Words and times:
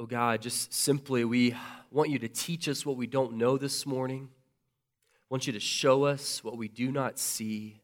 Oh 0.00 0.06
God, 0.06 0.40
just 0.42 0.72
simply, 0.72 1.24
we 1.24 1.56
want 1.90 2.10
you 2.10 2.20
to 2.20 2.28
teach 2.28 2.68
us 2.68 2.86
what 2.86 2.96
we 2.96 3.08
don't 3.08 3.32
know 3.32 3.58
this 3.58 3.84
morning. 3.84 4.28
I 4.30 5.26
want 5.28 5.48
you 5.48 5.52
to 5.54 5.60
show 5.60 6.04
us 6.04 6.44
what 6.44 6.56
we 6.56 6.68
do 6.68 6.92
not 6.92 7.18
see. 7.18 7.80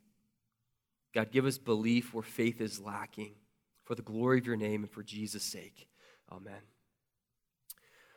God, 1.13 1.33
give 1.33 1.45
us 1.45 1.59
belief 1.59 2.15
where 2.15 2.23
faith 2.23 2.61
is 2.61 2.79
lacking 2.79 3.33
for 3.83 3.97
the 3.97 4.03
glory 4.03 4.39
of 4.39 4.47
your 4.47 4.55
name 4.55 4.85
and 4.85 4.93
for 4.93 5.03
Jesus' 5.03 5.43
sake. 5.43 5.89
Amen. 6.31 6.61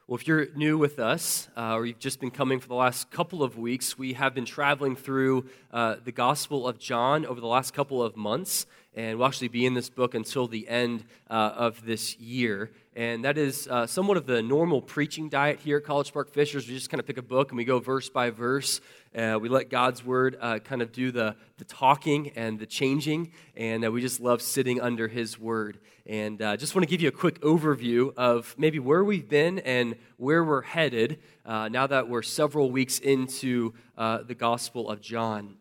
Well, 0.08 0.18
if 0.18 0.26
you're 0.26 0.48
new 0.56 0.78
with 0.78 1.00
us, 1.00 1.50
uh, 1.58 1.74
or 1.74 1.86
you've 1.86 2.00
just 2.00 2.22
been 2.22 2.32
coming 2.32 2.62
for 2.62 2.70
the 2.70 2.76
last 2.76 3.12
couple 3.12 3.44
of 3.44 3.58
weeks, 3.58 3.98
we 3.98 4.14
have 4.14 4.34
been 4.34 4.46
traveling 4.46 4.96
through 4.96 5.50
uh, 5.70 5.96
the 6.02 6.14
Gospel 6.14 6.66
of 6.66 6.80
John 6.80 7.26
over 7.26 7.42
the 7.42 7.48
last 7.48 7.74
couple 7.74 8.02
of 8.02 8.16
months, 8.16 8.68
and 8.96 9.18
we'll 9.18 9.28
actually 9.28 9.50
be 9.50 9.66
in 9.66 9.74
this 9.74 9.90
book 9.90 10.14
until 10.14 10.48
the 10.48 10.66
end 10.70 11.04
uh, 11.30 11.52
of 11.58 11.86
this 11.86 12.16
year. 12.20 12.72
And 12.98 13.26
that 13.26 13.38
is 13.38 13.68
uh, 13.68 13.86
somewhat 13.86 14.18
of 14.18 14.26
the 14.26 14.42
normal 14.42 14.82
preaching 14.82 15.30
diet 15.30 15.60
here 15.60 15.78
at 15.78 15.84
College 15.84 16.12
Park 16.12 16.32
Fishers. 16.32 16.68
We 16.68 16.74
just 16.74 16.90
kind 16.90 17.00
of 17.00 17.06
pick 17.06 17.20
a 17.20 17.22
book 17.22 17.52
and 17.52 17.58
we 17.58 17.64
go 17.64 17.78
verse 17.78 18.10
by 18.10 18.32
verse. 18.32 18.82
Uh, 19.16 19.38
we 19.40 19.50
let 19.50 19.70
God's 19.70 20.04
Word 20.04 20.36
uh, 20.42 20.58
kind 20.58 20.82
of 20.82 20.92
do 20.92 21.12
the, 21.12 21.36
the 21.60 21.66
talking 21.66 22.32
and 22.36 22.58
the 22.58 22.66
changing, 22.66 23.34
and 23.56 23.88
we 23.94 24.02
just 24.02 24.20
love 24.20 24.42
sitting 24.42 24.82
under 24.82 25.08
His 25.08 25.38
Word. 25.38 25.78
And 26.08 26.42
I 26.42 26.56
uh, 26.56 26.58
just 26.58 26.74
want 26.74 26.88
to 26.88 26.90
give 26.90 27.00
you 27.00 27.10
a 27.10 27.12
quick 27.12 27.40
overview 27.42 28.16
of 28.18 28.56
maybe 28.58 28.80
where 28.80 29.04
we've 29.04 29.30
been 29.30 29.60
and 29.60 29.96
where 30.16 30.44
we're 30.44 30.64
headed 30.64 31.20
uh, 31.46 31.70
now 31.70 31.86
that 31.86 32.10
we're 32.10 32.24
several 32.24 32.72
weeks 32.72 32.98
into 32.98 33.76
uh, 33.96 34.24
the 34.24 34.34
Gospel 34.34 34.90
of 34.90 35.02
John. 35.02 35.58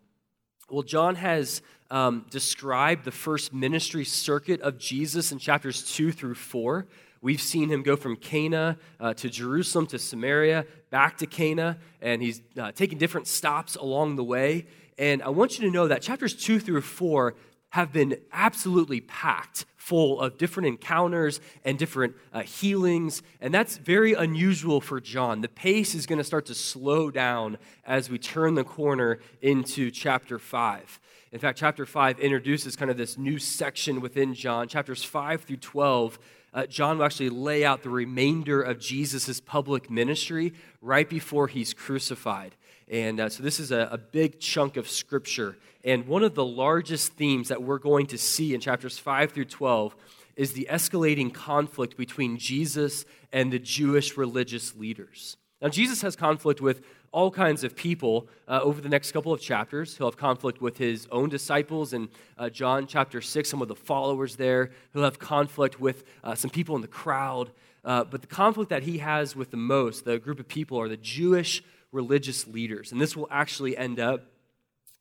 Well, 0.70 0.82
John 0.82 1.16
has 1.16 1.60
um, 1.90 2.24
described 2.30 3.04
the 3.04 3.12
first 3.12 3.52
ministry 3.52 4.04
circuit 4.04 4.62
of 4.62 4.78
Jesus 4.78 5.32
in 5.32 5.38
chapters 5.38 5.82
2 5.94 6.12
through 6.12 6.34
4. 6.34 6.86
We've 7.20 7.40
seen 7.40 7.68
him 7.68 7.82
go 7.82 7.96
from 7.96 8.16
Cana 8.16 8.78
uh, 9.00 9.14
to 9.14 9.28
Jerusalem 9.28 9.86
to 9.88 9.98
Samaria, 9.98 10.66
back 10.90 11.18
to 11.18 11.26
Cana, 11.26 11.78
and 12.00 12.22
he's 12.22 12.40
uh, 12.58 12.72
taking 12.72 12.98
different 12.98 13.26
stops 13.26 13.76
along 13.76 14.16
the 14.16 14.24
way. 14.24 14.66
And 14.98 15.22
I 15.22 15.28
want 15.28 15.58
you 15.58 15.64
to 15.66 15.70
know 15.70 15.88
that 15.88 16.02
chapters 16.02 16.34
2 16.34 16.60
through 16.60 16.82
4 16.82 17.34
have 17.70 17.92
been 17.92 18.16
absolutely 18.32 19.00
packed 19.00 19.66
full 19.76 20.20
of 20.20 20.38
different 20.38 20.66
encounters 20.66 21.40
and 21.64 21.78
different 21.78 22.14
uh, 22.32 22.40
healings. 22.40 23.22
And 23.40 23.52
that's 23.54 23.76
very 23.76 24.14
unusual 24.14 24.80
for 24.80 25.00
John. 25.00 25.42
The 25.42 25.48
pace 25.48 25.94
is 25.94 26.06
going 26.06 26.18
to 26.18 26.24
start 26.24 26.46
to 26.46 26.54
slow 26.54 27.10
down 27.10 27.58
as 27.84 28.10
we 28.10 28.18
turn 28.18 28.54
the 28.54 28.64
corner 28.64 29.20
into 29.42 29.90
chapter 29.90 30.38
5. 30.38 31.00
In 31.32 31.38
fact, 31.38 31.58
chapter 31.58 31.84
5 31.84 32.18
introduces 32.18 32.76
kind 32.76 32.90
of 32.90 32.96
this 32.96 33.18
new 33.18 33.38
section 33.38 34.00
within 34.00 34.34
John. 34.34 34.68
Chapters 34.68 35.04
5 35.04 35.42
through 35.42 35.58
12, 35.58 36.18
uh, 36.54 36.66
John 36.66 36.98
will 36.98 37.04
actually 37.04 37.30
lay 37.30 37.64
out 37.64 37.82
the 37.82 37.90
remainder 37.90 38.62
of 38.62 38.78
Jesus' 38.78 39.40
public 39.40 39.90
ministry 39.90 40.54
right 40.80 41.08
before 41.08 41.48
he's 41.48 41.74
crucified. 41.74 42.54
And 42.88 43.20
uh, 43.20 43.28
so 43.28 43.42
this 43.42 43.58
is 43.58 43.72
a, 43.72 43.88
a, 43.90 43.98
big 43.98 44.38
chunk 44.38 44.76
of 44.76 44.88
scripture. 44.88 45.56
And 45.84 46.06
one 46.06 46.22
of 46.22 46.34
the 46.34 46.44
largest 46.44 47.14
themes 47.14 47.48
that 47.48 47.62
we're 47.62 47.78
going 47.78 48.06
to 48.08 48.18
see 48.18 48.54
in 48.54 48.60
chapters 48.60 48.96
5 48.96 49.32
through 49.32 49.46
12 49.46 49.96
is 50.36 50.52
the 50.52 50.68
escalating 50.70 51.32
conflict 51.32 51.96
between 51.96 52.38
Jesus 52.38 53.04
and 53.32 53.52
the 53.52 53.58
Jewish 53.58 54.16
religious 54.16 54.76
leaders. 54.76 55.36
Now, 55.60 55.68
Jesus 55.68 56.02
has 56.02 56.14
conflict 56.14 56.60
with 56.60 56.82
all 57.16 57.30
kinds 57.30 57.64
of 57.64 57.74
people 57.74 58.28
uh, 58.46 58.60
over 58.62 58.78
the 58.82 58.90
next 58.90 59.10
couple 59.12 59.32
of 59.32 59.40
chapters. 59.40 59.96
He'll 59.96 60.06
have 60.06 60.18
conflict 60.18 60.60
with 60.60 60.76
his 60.76 61.08
own 61.10 61.30
disciples 61.30 61.94
in 61.94 62.10
uh, 62.36 62.50
John 62.50 62.86
chapter 62.86 63.22
6, 63.22 63.48
some 63.48 63.62
of 63.62 63.68
the 63.68 63.74
followers 63.74 64.36
there. 64.36 64.70
He'll 64.92 65.02
have 65.02 65.18
conflict 65.18 65.80
with 65.80 66.04
uh, 66.22 66.34
some 66.34 66.50
people 66.50 66.76
in 66.76 66.82
the 66.82 66.88
crowd. 66.88 67.52
Uh, 67.82 68.04
but 68.04 68.20
the 68.20 68.26
conflict 68.26 68.68
that 68.68 68.82
he 68.82 68.98
has 68.98 69.34
with 69.34 69.50
the 69.50 69.56
most, 69.56 70.04
the 70.04 70.18
group 70.18 70.38
of 70.38 70.46
people, 70.46 70.78
are 70.78 70.90
the 70.90 70.98
Jewish 70.98 71.64
religious 71.90 72.46
leaders. 72.46 72.92
And 72.92 73.00
this 73.00 73.16
will 73.16 73.28
actually 73.30 73.78
end 73.78 73.98
up, 73.98 74.26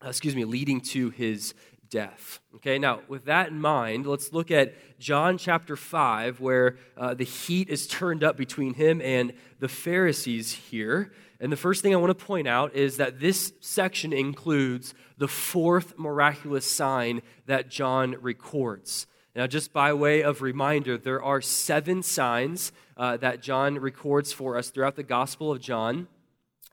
uh, 0.01 0.07
excuse 0.07 0.37
me, 0.37 0.45
leading 0.45 0.79
to 0.81 1.09
his 1.09 1.53
death. 1.89 2.39
Okay, 2.55 2.79
now 2.79 3.01
with 3.09 3.25
that 3.25 3.49
in 3.49 3.59
mind, 3.59 4.05
let's 4.05 4.31
look 4.31 4.51
at 4.51 4.73
John 4.99 5.37
chapter 5.37 5.75
5, 5.75 6.39
where 6.39 6.77
uh, 6.97 7.13
the 7.13 7.25
heat 7.25 7.69
is 7.69 7.87
turned 7.87 8.23
up 8.23 8.37
between 8.37 8.73
him 8.73 9.01
and 9.01 9.33
the 9.59 9.67
Pharisees 9.67 10.53
here. 10.53 11.11
And 11.39 11.51
the 11.51 11.57
first 11.57 11.81
thing 11.81 11.93
I 11.93 11.97
want 11.97 12.17
to 12.17 12.25
point 12.25 12.47
out 12.47 12.73
is 12.75 12.97
that 12.97 13.19
this 13.19 13.53
section 13.59 14.13
includes 14.13 14.93
the 15.17 15.27
fourth 15.27 15.97
miraculous 15.97 16.69
sign 16.69 17.21
that 17.45 17.69
John 17.69 18.15
records. 18.21 19.07
Now, 19.35 19.47
just 19.47 19.73
by 19.73 19.91
way 19.93 20.23
of 20.23 20.41
reminder, 20.41 20.97
there 20.97 21.21
are 21.21 21.41
seven 21.41 22.03
signs 22.03 22.71
uh, 22.95 23.17
that 23.17 23.41
John 23.41 23.77
records 23.79 24.31
for 24.31 24.57
us 24.57 24.69
throughout 24.69 24.95
the 24.95 25.03
Gospel 25.03 25.51
of 25.51 25.59
John. 25.59 26.07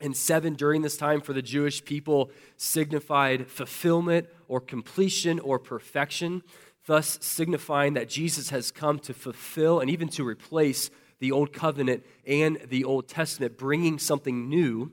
And 0.01 0.17
seven 0.17 0.55
during 0.55 0.83
this 0.83 0.97
time 0.97 1.21
for 1.21 1.33
the 1.33 1.43
Jewish 1.43 1.85
people 1.85 2.31
signified 2.57 3.49
fulfillment 3.49 4.29
or 4.49 4.61
completion 4.61 5.39
or 5.41 5.59
perfection, 5.59 6.43
thus 6.87 7.19
signifying 7.21 7.95
that 7.95 8.09
Jesus 8.09 8.51
has 8.51 8.71
come 8.71 8.99
to 9.01 9.15
fulfill 9.15 9.81
and 9.81 9.91
even 9.91 10.09
to 10.09 10.27
replace 10.27 10.91
the 11.23 11.31
Old 11.31 11.53
Covenant 11.53 12.05
and 12.27 12.59
the 12.69 12.83
Old 12.83 13.07
Testament, 13.07 13.57
bringing 13.57 13.97
something 13.97 14.49
new. 14.49 14.91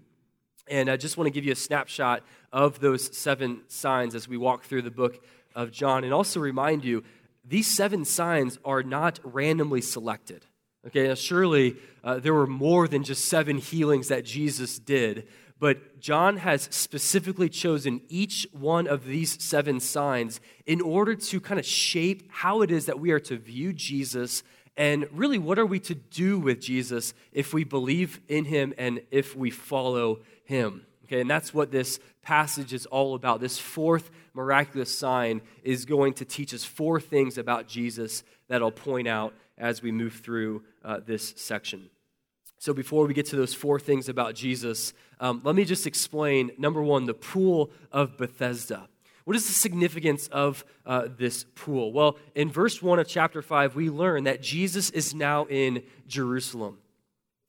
And 0.67 0.88
I 0.88 0.95
just 0.95 1.17
want 1.17 1.25
to 1.25 1.31
give 1.31 1.44
you 1.44 1.53
a 1.53 1.56
snapshot 1.56 2.22
of 2.53 2.79
those 2.79 3.17
seven 3.17 3.62
signs 3.67 4.13
as 4.13 4.28
we 4.28 4.38
walk 4.38 4.63
through 4.63 4.84
the 4.84 4.91
book 4.91 5.23
of 5.56 5.72
John, 5.72 6.03
and 6.03 6.13
also 6.13 6.40
remind 6.40 6.85
you 6.85 7.03
these 7.44 7.66
seven 7.66 8.06
signs 8.06 8.59
are 8.63 8.84
not 8.84 9.19
randomly 9.23 9.81
selected. 9.81 10.45
Okay, 10.85 11.07
now 11.07 11.16
surely 11.16 11.78
uh, 12.03 12.19
there 12.19 12.35
were 12.35 12.46
more 12.46 12.88
than 12.88 13.03
just 13.03 13.25
seven 13.25 13.57
healings 13.57 14.09
that 14.09 14.23
Jesus 14.23 14.78
did, 14.78 15.28
but 15.59 16.00
John 16.00 16.38
has 16.38 16.69
specifically 16.72 17.50
chosen 17.50 18.01
each 18.07 18.47
one 18.51 18.85
of 18.85 19.06
these 19.06 19.44
seven 19.44 19.79
signs 19.79 20.40
in 20.67 20.79
order 20.79 21.16
to 21.16 21.41
kind 21.41 21.59
of 21.59 21.66
shape 21.66 22.29
how 22.29 22.61
it 22.61 22.69
is 22.69 22.85
that 22.85 23.00
we 23.00 23.09
are 23.09 23.19
to 23.22 23.35
view 23.35 23.73
Jesus 23.73 24.44
and 24.78 25.07
really 25.12 25.38
what 25.38 25.59
are 25.59 25.66
we 25.66 25.80
to 25.81 25.96
do 25.96 26.40
with 26.40 26.62
Jesus 26.62 27.13
if 27.31 27.53
we 27.53 27.63
believe 27.63 28.22
in 28.28 28.46
him 28.46 28.74
and 28.78 29.02
if 29.12 29.35
we 29.35 29.50
follow 29.50 30.19
him. 30.46 30.85
Okay, 31.06 31.22
and 31.22 31.30
that's 31.30 31.53
what 31.53 31.72
this 31.72 32.00
passage 32.22 32.72
is 32.72 32.85
all 32.85 33.16
about. 33.16 33.41
This 33.41 33.58
fourth 33.58 34.12
miraculous 34.34 34.96
sign 34.96 35.41
is 35.63 35.85
going 35.85 36.13
to 36.13 36.25
teach 36.25 36.53
us 36.53 36.63
four 36.63 37.02
things 37.02 37.38
about 37.38 37.68
Jesus 37.68 38.24
that 38.47 38.62
I'll 38.62 38.72
point 38.72 39.08
out 39.08 39.34
as 39.58 39.81
we 39.81 39.91
move 39.91 40.13
through 40.13 40.63
uh, 40.85 41.00
this 41.06 41.34
section. 41.35 41.90
So, 42.59 42.74
before 42.74 43.08
we 43.08 43.13
get 43.13 43.25
to 43.28 43.35
those 43.35 43.53
four 43.53 43.79
things 43.79 44.09
about 44.09 44.35
Jesus, 44.35 44.94
um, 45.19 45.41
let 45.44 45.56
me 45.56 45.66
just 45.66 45.88
explain 45.88 46.52
number 46.58 46.84
one, 46.84 47.06
the 47.06 47.13
pool 47.13 47.72
of 47.91 48.18
Bethesda. 48.18 48.88
What 49.29 49.35
is 49.35 49.45
the 49.45 49.53
significance 49.53 50.28
of 50.29 50.66
uh, 50.88 51.07
this 51.16 51.45
pool? 51.53 51.94
Well, 51.94 52.17
in 52.34 52.50
verse 52.50 52.81
1 52.81 52.97
of 52.97 53.07
chapter 53.07 53.44
5, 53.44 53.75
we 53.75 53.91
learn 53.91 54.23
that 54.23 54.41
Jesus 54.41 54.90
is 54.90 55.13
now 55.13 55.45
in 55.45 55.84
Jerusalem. 56.07 56.79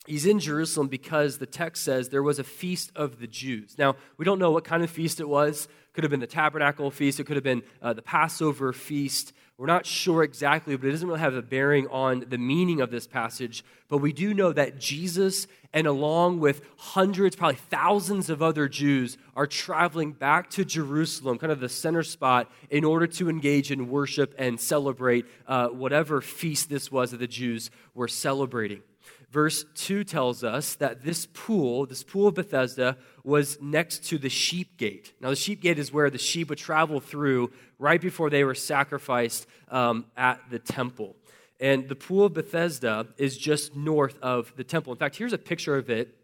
He's 0.07 0.27
in 0.27 0.41
Jerusalem 0.41 0.89
because 0.89 1.39
the 1.39 1.47
text 1.47 1.83
says 1.83 2.11
there 2.11 2.23
was 2.23 2.39
a 2.39 2.45
feast 2.45 2.93
of 2.95 3.19
the 3.19 3.27
Jews. 3.27 3.77
Now, 3.79 3.97
we 4.19 4.27
don't 4.27 4.39
know 4.39 4.51
what 4.51 4.63
kind 4.63 4.85
of 4.85 4.91
feast 4.91 5.21
it 5.21 5.29
was. 5.31 5.69
Could 5.95 6.05
have 6.05 6.11
been 6.11 6.21
the 6.21 6.27
tabernacle 6.27 6.91
feast, 6.91 7.19
it 7.19 7.25
could 7.25 7.37
have 7.37 7.45
been 7.45 7.63
uh, 7.81 7.95
the 7.95 8.03
Passover 8.03 8.75
feast. 8.75 9.33
We're 9.61 9.67
not 9.67 9.85
sure 9.85 10.23
exactly, 10.23 10.75
but 10.75 10.87
it 10.87 10.93
doesn't 10.93 11.07
really 11.07 11.21
have 11.21 11.35
a 11.35 11.43
bearing 11.43 11.87
on 11.89 12.25
the 12.27 12.39
meaning 12.39 12.81
of 12.81 12.91
this 12.91 13.07
passage. 13.07 13.63
But 13.89 13.99
we 13.99 14.11
do 14.11 14.33
know 14.33 14.55
that 14.55 14.79
Jesus, 14.79 15.47
and 15.75 15.87
along 15.87 16.41
with 16.41 16.63
hundreds, 16.79 17.37
probably 17.37 17.57
thousands 17.57 18.31
of 18.31 18.41
other 18.41 18.71
Jews, 18.71 19.19
are 19.37 19.47
traveling 19.47 20.13
back 20.13 20.49
to 20.53 20.65
Jerusalem, 20.65 21.37
kind 21.37 21.53
of 21.53 21.61
the 21.61 21.69
center 21.69 22.03
spot, 22.03 22.51
in 22.71 22.85
order 22.85 23.07
to 23.09 23.29
engage 23.29 23.71
in 23.71 23.91
worship 23.91 24.35
and 24.39 24.59
celebrate 24.59 25.27
uh, 25.47 25.69
whatever 25.69 26.23
feast 26.23 26.71
this 26.71 26.91
was 26.91 27.11
that 27.11 27.19
the 27.19 27.27
Jews 27.27 27.71
were 27.93 28.09
celebrating 28.09 28.81
verse 29.31 29.65
2 29.75 30.05
tells 30.05 30.43
us 30.43 30.75
that 30.77 31.05
this 31.05 31.27
pool, 31.27 31.87
this 31.87 32.03
pool 32.03 32.29
of 32.29 32.35
Bethesda, 32.35 32.97
was 33.25 33.59
next 33.61 34.05
to 34.07 34.19
the 34.19 34.29
sheep 34.29 34.77
gate. 34.77 35.13
Now, 35.21 35.31
the 35.31 35.37
sheep 35.37 35.61
gate 35.61 35.79
is 35.79 35.93
where 35.93 36.11
the 36.11 36.19
sheep 36.19 36.51
would 36.51 36.59
travel 36.59 37.01
through 37.01 37.53
right 37.79 38.01
before 38.01 38.31
they 38.31 38.45
were 38.45 38.55
sacrificed 38.55 39.47
um, 39.69 40.07
at 40.17 40.41
the 40.51 40.59
temple. 40.59 41.17
And 41.61 41.89
the 41.89 41.95
pool 41.95 42.25
of 42.25 42.35
Bethesda 42.35 43.07
is 43.19 43.37
just 43.37 43.77
north 43.77 44.19
of 44.23 44.53
the 44.57 44.65
temple. 44.65 44.93
In 44.93 44.99
fact, 44.99 45.17
here's 45.17 45.35
a 45.35 45.39
picture 45.39 45.77
of 45.77 45.91
it, 45.91 46.17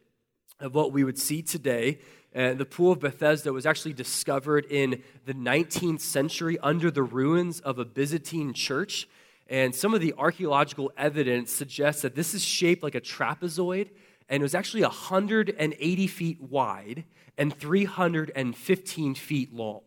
of 0.58 0.74
what 0.74 0.92
we 0.92 1.04
would 1.04 1.18
see 1.18 1.42
today. 1.42 1.98
And 2.32 2.58
the 2.58 2.66
pool 2.66 2.92
of 2.92 3.00
Bethesda 3.00 3.52
was 3.52 3.66
actually 3.66 3.92
discovered 3.92 4.66
in 4.70 5.02
the 5.26 5.34
19th 5.34 6.00
century 6.00 6.58
under 6.62 6.90
the 6.90 7.02
ruins 7.02 7.60
of 7.60 7.78
a 7.78 7.84
Byzantine 7.84 8.52
church. 8.52 9.06
And 9.48 9.74
some 9.74 9.94
of 9.94 10.00
the 10.00 10.14
archaeological 10.18 10.92
evidence 10.96 11.52
suggests 11.52 12.02
that 12.02 12.14
this 12.14 12.34
is 12.34 12.44
shaped 12.44 12.82
like 12.82 12.94
a 12.94 13.00
trapezoid, 13.00 13.90
and 14.28 14.40
it 14.40 14.42
was 14.42 14.54
actually 14.54 14.82
180 14.82 16.06
feet 16.08 16.40
wide 16.40 17.04
and 17.38 17.56
315 17.56 19.14
feet 19.14 19.54
long. 19.54 19.82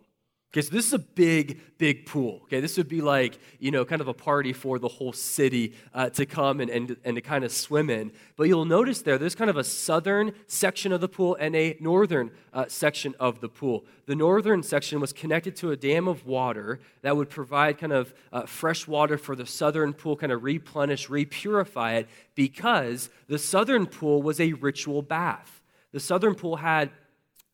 Okay, 0.51 0.63
so 0.63 0.71
this 0.71 0.87
is 0.87 0.93
a 0.93 0.99
big, 0.99 1.61
big 1.77 2.07
pool. 2.07 2.39
Okay, 2.45 2.59
this 2.59 2.75
would 2.77 2.87
be 2.87 3.01
like, 3.01 3.37
you 3.59 3.69
know, 3.69 3.85
kind 3.85 4.01
of 4.01 4.07
a 4.07 4.15
party 4.15 4.51
for 4.51 4.79
the 4.79 4.87
whole 4.87 5.13
city 5.13 5.75
uh, 5.93 6.09
to 6.09 6.25
come 6.25 6.59
and, 6.59 6.71
and, 6.71 6.97
and 7.03 7.17
to 7.17 7.21
kind 7.21 7.43
of 7.43 7.51
swim 7.51 7.87
in. 7.91 8.11
But 8.35 8.47
you'll 8.47 8.65
notice 8.65 9.03
there, 9.03 9.19
there's 9.19 9.35
kind 9.35 9.51
of 9.51 9.57
a 9.57 9.63
southern 9.63 10.33
section 10.47 10.91
of 10.91 11.01
the 11.01 11.07
pool 11.07 11.37
and 11.39 11.55
a 11.55 11.77
northern 11.79 12.31
uh, 12.51 12.65
section 12.67 13.13
of 13.19 13.41
the 13.41 13.47
pool. 13.47 13.85
The 14.07 14.15
northern 14.15 14.63
section 14.63 14.99
was 14.99 15.13
connected 15.13 15.55
to 15.57 15.69
a 15.69 15.77
dam 15.77 16.07
of 16.07 16.25
water 16.25 16.79
that 17.03 17.15
would 17.15 17.29
provide 17.29 17.77
kind 17.77 17.93
of 17.93 18.11
uh, 18.33 18.47
fresh 18.47 18.87
water 18.87 19.19
for 19.19 19.35
the 19.35 19.45
southern 19.45 19.93
pool, 19.93 20.15
kind 20.15 20.31
of 20.31 20.43
replenish, 20.43 21.09
repurify 21.09 21.99
it, 21.99 22.09
because 22.33 23.11
the 23.27 23.37
southern 23.37 23.85
pool 23.85 24.23
was 24.23 24.39
a 24.39 24.53
ritual 24.53 25.03
bath. 25.03 25.61
The 25.91 25.99
southern 25.99 26.33
pool 26.33 26.55
had 26.55 26.89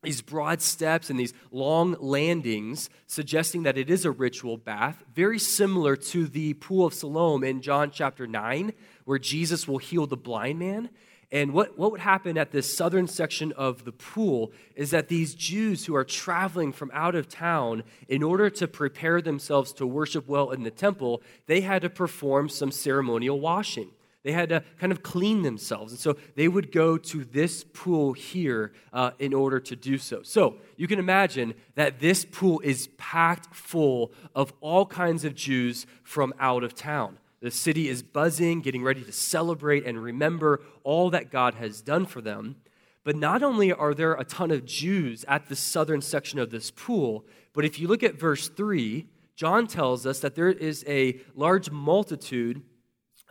these 0.06 0.22
broad 0.22 0.62
steps 0.62 1.10
and 1.10 1.20
these 1.20 1.34
long 1.52 1.96
landings, 2.00 2.90
suggesting 3.08 3.64
that 3.64 3.78
it 3.78 3.90
is 3.90 4.06
a 4.06 4.12
ritual 4.12 4.58
bath, 4.58 5.04
very 5.14 5.40
similar 5.40 5.96
to 5.96 6.28
the 6.28 6.54
Pool 6.56 6.86
of 6.86 6.94
Siloam 6.94 7.44
in 7.44 7.62
John 7.62 7.92
chapter 7.92 8.26
9, 8.26 8.72
where 9.04 9.20
Jesus 9.20 9.68
will 9.68 9.80
heal 9.80 10.08
the 10.08 10.18
blind 10.18 10.60
man. 10.60 10.90
And 11.32 11.54
what, 11.54 11.78
what 11.78 11.92
would 11.92 12.02
happen 12.02 12.38
at 12.38 12.52
this 12.52 12.78
southern 12.78 13.08
section 13.08 13.52
of 13.54 13.84
the 13.84 13.92
pool 13.92 14.54
is 14.76 14.92
that 14.92 15.08
these 15.08 15.34
Jews 15.34 15.86
who 15.86 15.96
are 15.96 16.04
traveling 16.04 16.72
from 16.72 16.92
out 16.94 17.16
of 17.16 17.28
town, 17.28 17.84
in 18.08 18.24
order 18.24 18.50
to 18.52 18.68
prepare 18.68 19.22
themselves 19.22 19.74
to 19.74 19.88
worship 19.88 20.28
well 20.28 20.52
in 20.52 20.64
the 20.64 20.72
temple, 20.72 21.22
they 21.48 21.62
had 21.62 21.82
to 21.82 21.90
perform 21.90 22.48
some 22.48 22.72
ceremonial 22.72 23.40
washing. 23.40 23.90
They 24.26 24.32
had 24.32 24.50
to 24.50 24.64
kind 24.80 24.92
of 24.92 25.04
clean 25.04 25.44
themselves. 25.44 25.92
And 25.92 26.00
so 26.00 26.18
they 26.34 26.48
would 26.48 26.72
go 26.72 26.98
to 26.98 27.24
this 27.24 27.64
pool 27.64 28.14
here 28.14 28.74
uh, 28.92 29.12
in 29.20 29.36
order 29.36 29.60
to 29.60 29.76
do 29.76 30.00
so. 30.00 30.24
So 30.24 30.56
you 30.78 30.88
can 30.88 30.98
imagine 30.98 31.54
that 31.76 32.00
this 32.00 32.26
pool 32.26 32.60
is 32.62 32.90
packed 32.98 33.54
full 33.54 34.12
of 34.34 34.52
all 34.62 34.88
kinds 34.88 35.26
of 35.26 35.36
Jews 35.36 35.86
from 36.02 36.34
out 36.40 36.64
of 36.64 36.74
town. 36.74 37.20
The 37.40 37.52
city 37.52 37.88
is 37.88 38.02
buzzing, 38.02 38.62
getting 38.62 38.82
ready 38.82 39.04
to 39.04 39.12
celebrate 39.12 39.86
and 39.86 40.02
remember 40.02 40.62
all 40.84 41.12
that 41.12 41.30
God 41.30 41.54
has 41.54 41.84
done 41.84 42.08
for 42.08 42.20
them. 42.20 42.56
But 43.04 43.16
not 43.16 43.44
only 43.44 43.72
are 43.72 43.94
there 43.94 44.14
a 44.14 44.24
ton 44.24 44.50
of 44.50 44.66
Jews 44.66 45.24
at 45.28 45.50
the 45.50 45.56
southern 45.56 46.02
section 46.02 46.40
of 46.40 46.50
this 46.50 46.72
pool, 46.72 47.28
but 47.54 47.64
if 47.64 47.78
you 47.78 47.88
look 47.88 48.02
at 48.02 48.20
verse 48.20 48.50
3, 48.50 49.06
John 49.36 49.68
tells 49.68 50.08
us 50.08 50.20
that 50.22 50.34
there 50.34 50.50
is 50.50 50.84
a 50.88 51.20
large 51.36 51.70
multitude 51.70 52.64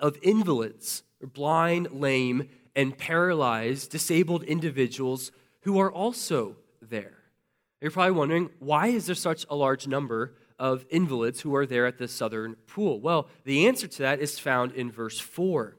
of 0.05 0.19
invalids, 0.21 1.03
or 1.23 1.27
blind, 1.27 1.91
lame, 1.91 2.51
and 2.77 2.99
paralyzed, 2.99 3.91
disabled 3.91 4.43
individuals 4.43 5.33
who 5.63 5.79
are 5.79 5.91
also 5.91 6.57
there. 6.83 7.17
You're 7.81 7.91
probably 7.91 8.13
wondering, 8.13 8.51
why 8.59 8.89
is 8.89 9.07
there 9.07 9.15
such 9.15 9.47
a 9.49 9.57
large 9.57 9.87
number 9.87 10.35
of 10.59 10.85
invalids 10.91 11.41
who 11.41 11.55
are 11.57 11.65
there 11.65 11.87
at 11.87 11.97
the 11.97 12.07
southern 12.07 12.55
pool? 12.67 13.01
Well, 13.01 13.29
the 13.45 13.67
answer 13.67 13.87
to 13.87 14.03
that 14.03 14.21
is 14.21 14.39
found 14.39 14.73
in 14.73 14.93
verse 14.93 15.19
4. 15.19 15.75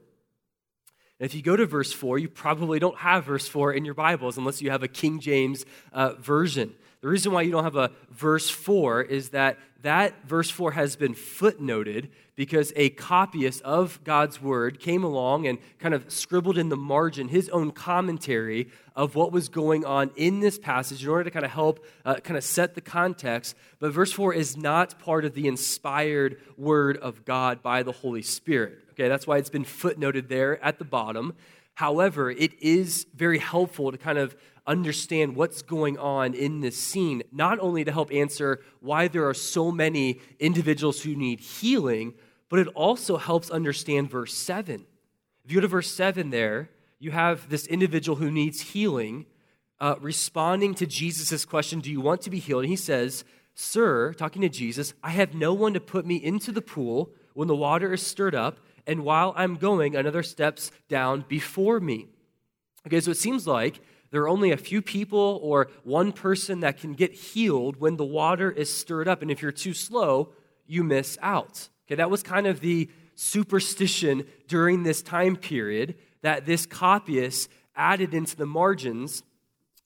And 1.20 1.26
if 1.26 1.32
you 1.32 1.40
go 1.40 1.54
to 1.54 1.64
verse 1.64 1.92
4, 1.92 2.18
you 2.18 2.28
probably 2.28 2.80
don't 2.80 2.98
have 2.98 3.26
verse 3.26 3.46
4 3.46 3.74
in 3.74 3.84
your 3.84 3.94
Bibles 3.94 4.36
unless 4.36 4.60
you 4.60 4.72
have 4.72 4.82
a 4.82 4.88
King 4.88 5.20
James 5.20 5.64
uh, 5.92 6.14
version. 6.14 6.74
The 7.00 7.08
reason 7.08 7.32
why 7.32 7.42
you 7.42 7.50
don't 7.50 7.64
have 7.64 7.76
a 7.76 7.90
verse 8.10 8.48
4 8.48 9.02
is 9.02 9.30
that 9.30 9.58
that 9.82 10.26
verse 10.26 10.50
4 10.50 10.72
has 10.72 10.96
been 10.96 11.14
footnoted 11.14 12.08
because 12.34 12.72
a 12.76 12.90
copyist 12.90 13.62
of 13.62 14.02
God's 14.04 14.40
word 14.42 14.80
came 14.80 15.04
along 15.04 15.46
and 15.46 15.58
kind 15.78 15.94
of 15.94 16.10
scribbled 16.10 16.58
in 16.58 16.68
the 16.68 16.76
margin 16.76 17.28
his 17.28 17.48
own 17.50 17.70
commentary 17.70 18.68
of 18.94 19.14
what 19.14 19.32
was 19.32 19.48
going 19.48 19.84
on 19.84 20.10
in 20.16 20.40
this 20.40 20.58
passage 20.58 21.02
in 21.02 21.08
order 21.08 21.24
to 21.24 21.30
kind 21.30 21.44
of 21.44 21.50
help 21.50 21.84
uh, 22.04 22.16
kind 22.16 22.36
of 22.36 22.44
set 22.44 22.74
the 22.74 22.80
context. 22.80 23.54
But 23.78 23.92
verse 23.92 24.12
4 24.12 24.34
is 24.34 24.56
not 24.56 24.98
part 24.98 25.24
of 25.24 25.34
the 25.34 25.48
inspired 25.48 26.40
word 26.56 26.96
of 26.98 27.24
God 27.24 27.62
by 27.62 27.82
the 27.82 27.92
Holy 27.92 28.22
Spirit. 28.22 28.78
Okay, 28.92 29.08
that's 29.08 29.26
why 29.26 29.38
it's 29.38 29.50
been 29.50 29.64
footnoted 29.64 30.28
there 30.28 30.62
at 30.64 30.78
the 30.78 30.84
bottom. 30.84 31.34
However, 31.74 32.30
it 32.30 32.60
is 32.62 33.06
very 33.14 33.38
helpful 33.38 33.92
to 33.92 33.98
kind 33.98 34.16
of 34.16 34.34
understand 34.66 35.36
what's 35.36 35.62
going 35.62 35.98
on 35.98 36.34
in 36.34 36.60
this 36.60 36.76
scene, 36.76 37.22
not 37.32 37.58
only 37.60 37.84
to 37.84 37.92
help 37.92 38.12
answer 38.12 38.60
why 38.80 39.08
there 39.08 39.28
are 39.28 39.34
so 39.34 39.70
many 39.70 40.20
individuals 40.38 41.02
who 41.02 41.14
need 41.14 41.40
healing, 41.40 42.14
but 42.48 42.58
it 42.58 42.68
also 42.68 43.16
helps 43.16 43.50
understand 43.50 44.10
verse 44.10 44.34
7. 44.34 44.86
If 45.44 45.50
you 45.52 45.56
go 45.56 45.62
to 45.62 45.68
verse 45.68 45.90
7 45.90 46.30
there, 46.30 46.70
you 46.98 47.10
have 47.10 47.48
this 47.48 47.66
individual 47.66 48.16
who 48.16 48.30
needs 48.30 48.60
healing 48.60 49.26
uh, 49.80 49.96
responding 50.00 50.74
to 50.74 50.86
Jesus' 50.86 51.44
question, 51.44 51.80
Do 51.80 51.90
you 51.90 52.00
want 52.00 52.22
to 52.22 52.30
be 52.30 52.38
healed? 52.38 52.62
And 52.62 52.70
he 52.70 52.76
says, 52.76 53.24
Sir, 53.54 54.12
talking 54.12 54.42
to 54.42 54.48
Jesus, 54.48 54.94
I 55.02 55.10
have 55.10 55.34
no 55.34 55.54
one 55.54 55.74
to 55.74 55.80
put 55.80 56.06
me 56.06 56.16
into 56.16 56.52
the 56.52 56.62
pool 56.62 57.10
when 57.34 57.48
the 57.48 57.56
water 57.56 57.92
is 57.92 58.04
stirred 58.04 58.34
up, 58.34 58.58
and 58.86 59.04
while 59.04 59.34
I'm 59.36 59.56
going, 59.56 59.96
another 59.96 60.22
steps 60.22 60.70
down 60.88 61.24
before 61.28 61.80
me. 61.80 62.06
Okay, 62.86 63.00
so 63.00 63.10
it 63.10 63.16
seems 63.16 63.46
like 63.46 63.80
there 64.16 64.22
are 64.22 64.30
only 64.30 64.50
a 64.50 64.56
few 64.56 64.80
people 64.80 65.38
or 65.42 65.68
one 65.84 66.10
person 66.10 66.60
that 66.60 66.78
can 66.78 66.94
get 66.94 67.12
healed 67.12 67.76
when 67.76 67.98
the 67.98 68.04
water 68.06 68.50
is 68.50 68.72
stirred 68.72 69.08
up. 69.08 69.20
And 69.20 69.30
if 69.30 69.42
you're 69.42 69.52
too 69.52 69.74
slow, 69.74 70.32
you 70.66 70.82
miss 70.82 71.18
out. 71.20 71.68
Okay, 71.86 71.96
that 71.96 72.10
was 72.10 72.22
kind 72.22 72.46
of 72.46 72.60
the 72.60 72.88
superstition 73.14 74.24
during 74.48 74.84
this 74.84 75.02
time 75.02 75.36
period 75.36 75.96
that 76.22 76.46
this 76.46 76.64
copyist 76.64 77.50
added 77.76 78.14
into 78.14 78.36
the 78.36 78.46
margins 78.46 79.22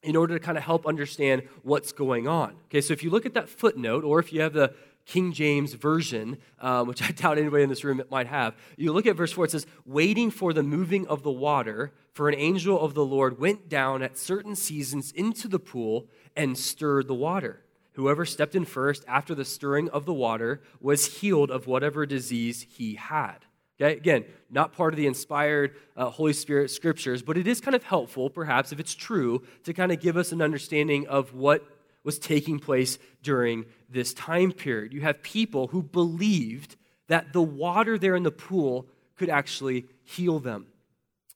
in 0.01 0.15
order 0.15 0.39
to 0.39 0.41
kind 0.45 0.57
of 0.57 0.63
help 0.63 0.87
understand 0.87 1.43
what's 1.65 1.91
going 1.91 2.29
on. 2.29 2.55
Okay, 2.67 2.81
so 2.81 2.93
if 2.93 3.03
you 3.03 3.11
look 3.11 3.27
at 3.27 3.35
that 3.35 3.49
footnote, 3.49 4.05
or 4.05 4.21
if 4.21 4.33
you 4.33 4.43
have 4.43 4.53
the 4.53 4.73
King 5.11 5.33
James 5.33 5.73
Version, 5.75 6.39
um, 6.61 6.87
which 6.87 7.03
I 7.09 7.11
doubt 7.11 7.37
anybody 7.37 7.65
in 7.65 7.69
this 7.69 7.83
room 7.83 8.01
might 8.11 8.29
have, 8.29 8.55
you 8.77 8.93
look 8.93 9.07
at 9.07 9.17
verse 9.17 9.33
4, 9.33 9.47
it 9.47 9.51
says, 9.51 9.67
Waiting 9.85 10.31
for 10.31 10.53
the 10.53 10.63
moving 10.63 11.07
of 11.09 11.25
the 11.25 11.33
water, 11.33 11.93
for 12.13 12.29
an 12.29 12.37
angel 12.37 12.81
of 12.81 12.95
the 12.95 13.05
Lord 13.05 13.39
went 13.39 13.69
down 13.69 14.03
at 14.03 14.17
certain 14.17 14.55
seasons 14.55 15.11
into 15.13 15.49
the 15.49 15.59
pool 15.59 16.07
and 16.37 16.57
stirred 16.57 17.09
the 17.09 17.15
water. 17.15 17.65
Whoever 17.95 18.25
stepped 18.25 18.55
in 18.55 18.65
first 18.65 19.05
after 19.09 19.35
the 19.35 19.45
stirring 19.45 19.89
of 19.91 20.07
the 20.07 20.15
water 20.15 20.63
was 20.81 21.19
healed 21.19 21.51
of 21.51 21.67
whatever 21.67 22.07
disease 22.07 22.65
he 22.71 22.95
had. 22.95 23.39
Okay, 23.81 23.97
again, 23.97 24.25
not 24.49 24.73
part 24.73 24.93
of 24.93 24.97
the 24.97 25.07
inspired 25.07 25.75
uh, 25.97 26.11
Holy 26.11 26.35
Spirit 26.35 26.71
scriptures, 26.71 27.23
but 27.23 27.37
it 27.37 27.49
is 27.49 27.61
kind 27.61 27.75
of 27.75 27.83
helpful, 27.83 28.31
perhaps, 28.31 28.73
if 28.73 28.79
it's 28.79 28.95
true, 28.95 29.43
to 29.65 29.73
kind 29.73 29.91
of 29.91 30.01
give 30.01 30.17
us 30.17 30.33
an 30.33 30.41
understanding 30.41 31.09
of 31.09 31.35
what 31.35 31.67
was 32.05 32.19
taking 32.19 32.59
place 32.59 32.99
during 33.23 33.67
this 33.89 34.15
time 34.15 34.53
period. 34.53 34.93
You 34.93 35.03
have 35.03 35.23
people 35.23 35.69
who 35.69 35.83
believed 35.83 36.77
that 37.09 37.33
the 37.33 37.43
water 37.43 37.99
there 37.99 38.17
in 38.17 38.23
the 38.23 38.31
pool 38.31 38.87
could 39.17 39.29
actually 39.29 39.87
heal 40.03 40.39
them. 40.39 40.67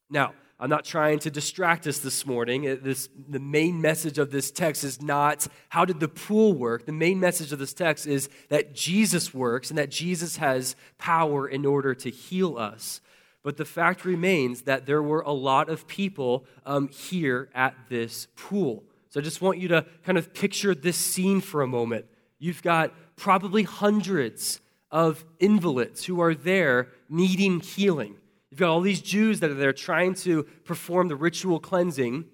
Now, 0.09 0.35
I'm 0.59 0.71
not 0.71 0.85
trying 0.85 1.19
to 1.21 1.31
distract 1.31 1.87
us 1.87 1.99
this 1.99 2.25
morning. 2.25 2.63
This, 2.83 3.09
the 3.29 3.41
main 3.41 3.81
message 3.81 4.19
of 4.19 4.31
this 4.31 4.51
text 4.53 4.85
is 4.85 5.03
not 5.03 5.49
how 5.69 5.85
did 5.85 5.99
the 5.99 6.09
pool 6.09 6.55
work. 6.55 6.87
The 6.87 6.93
main 6.93 7.19
message 7.19 7.53
of 7.53 7.59
this 7.59 7.75
text 7.75 8.07
is 8.07 8.31
that 8.51 8.73
Jesus 8.73 9.35
works 9.35 9.71
and 9.71 9.79
that 9.79 9.91
Jesus 9.91 10.37
has 10.37 10.77
power 10.97 11.49
in 11.49 11.67
order 11.67 11.95
to 11.97 12.09
heal 12.09 12.57
us. 12.57 13.01
But 13.43 13.57
the 13.57 13.65
fact 13.65 14.05
remains 14.05 14.63
that 14.63 14.87
there 14.87 15.03
were 15.03 15.21
a 15.21 15.33
lot 15.33 15.69
of 15.69 15.87
people 15.87 16.47
um, 16.65 16.89
here 16.89 17.51
at 17.55 17.75
this 17.91 18.29
pool. 18.37 18.85
So 19.15 19.21
I 19.21 19.23
just 19.23 19.41
want 19.41 19.59
you 19.59 19.69
to 19.69 19.87
kind 20.03 20.19
of 20.19 20.35
picture 20.35 20.75
this 20.75 20.97
scene 20.97 21.41
for 21.41 21.63
a 21.63 21.69
moment. 21.69 22.07
You've 22.41 22.63
got 22.63 22.93
probably 23.15 23.63
hundreds 23.63 24.61
of 24.91 25.25
invalids 25.39 26.05
who 26.05 26.21
are 26.21 26.35
there 26.35 26.89
needing 27.09 27.61
healing. 27.61 28.17
You've 28.51 28.59
got 28.59 28.71
all 28.71 28.81
these 28.81 29.01
Jews 29.01 29.39
that 29.39 29.53
are 29.53 29.55
there 29.55 29.73
trying 29.73 30.15
to 30.15 30.43
perform 30.65 31.07
the 31.07 31.15
ritual 31.15 31.61
cleansing 31.61 32.25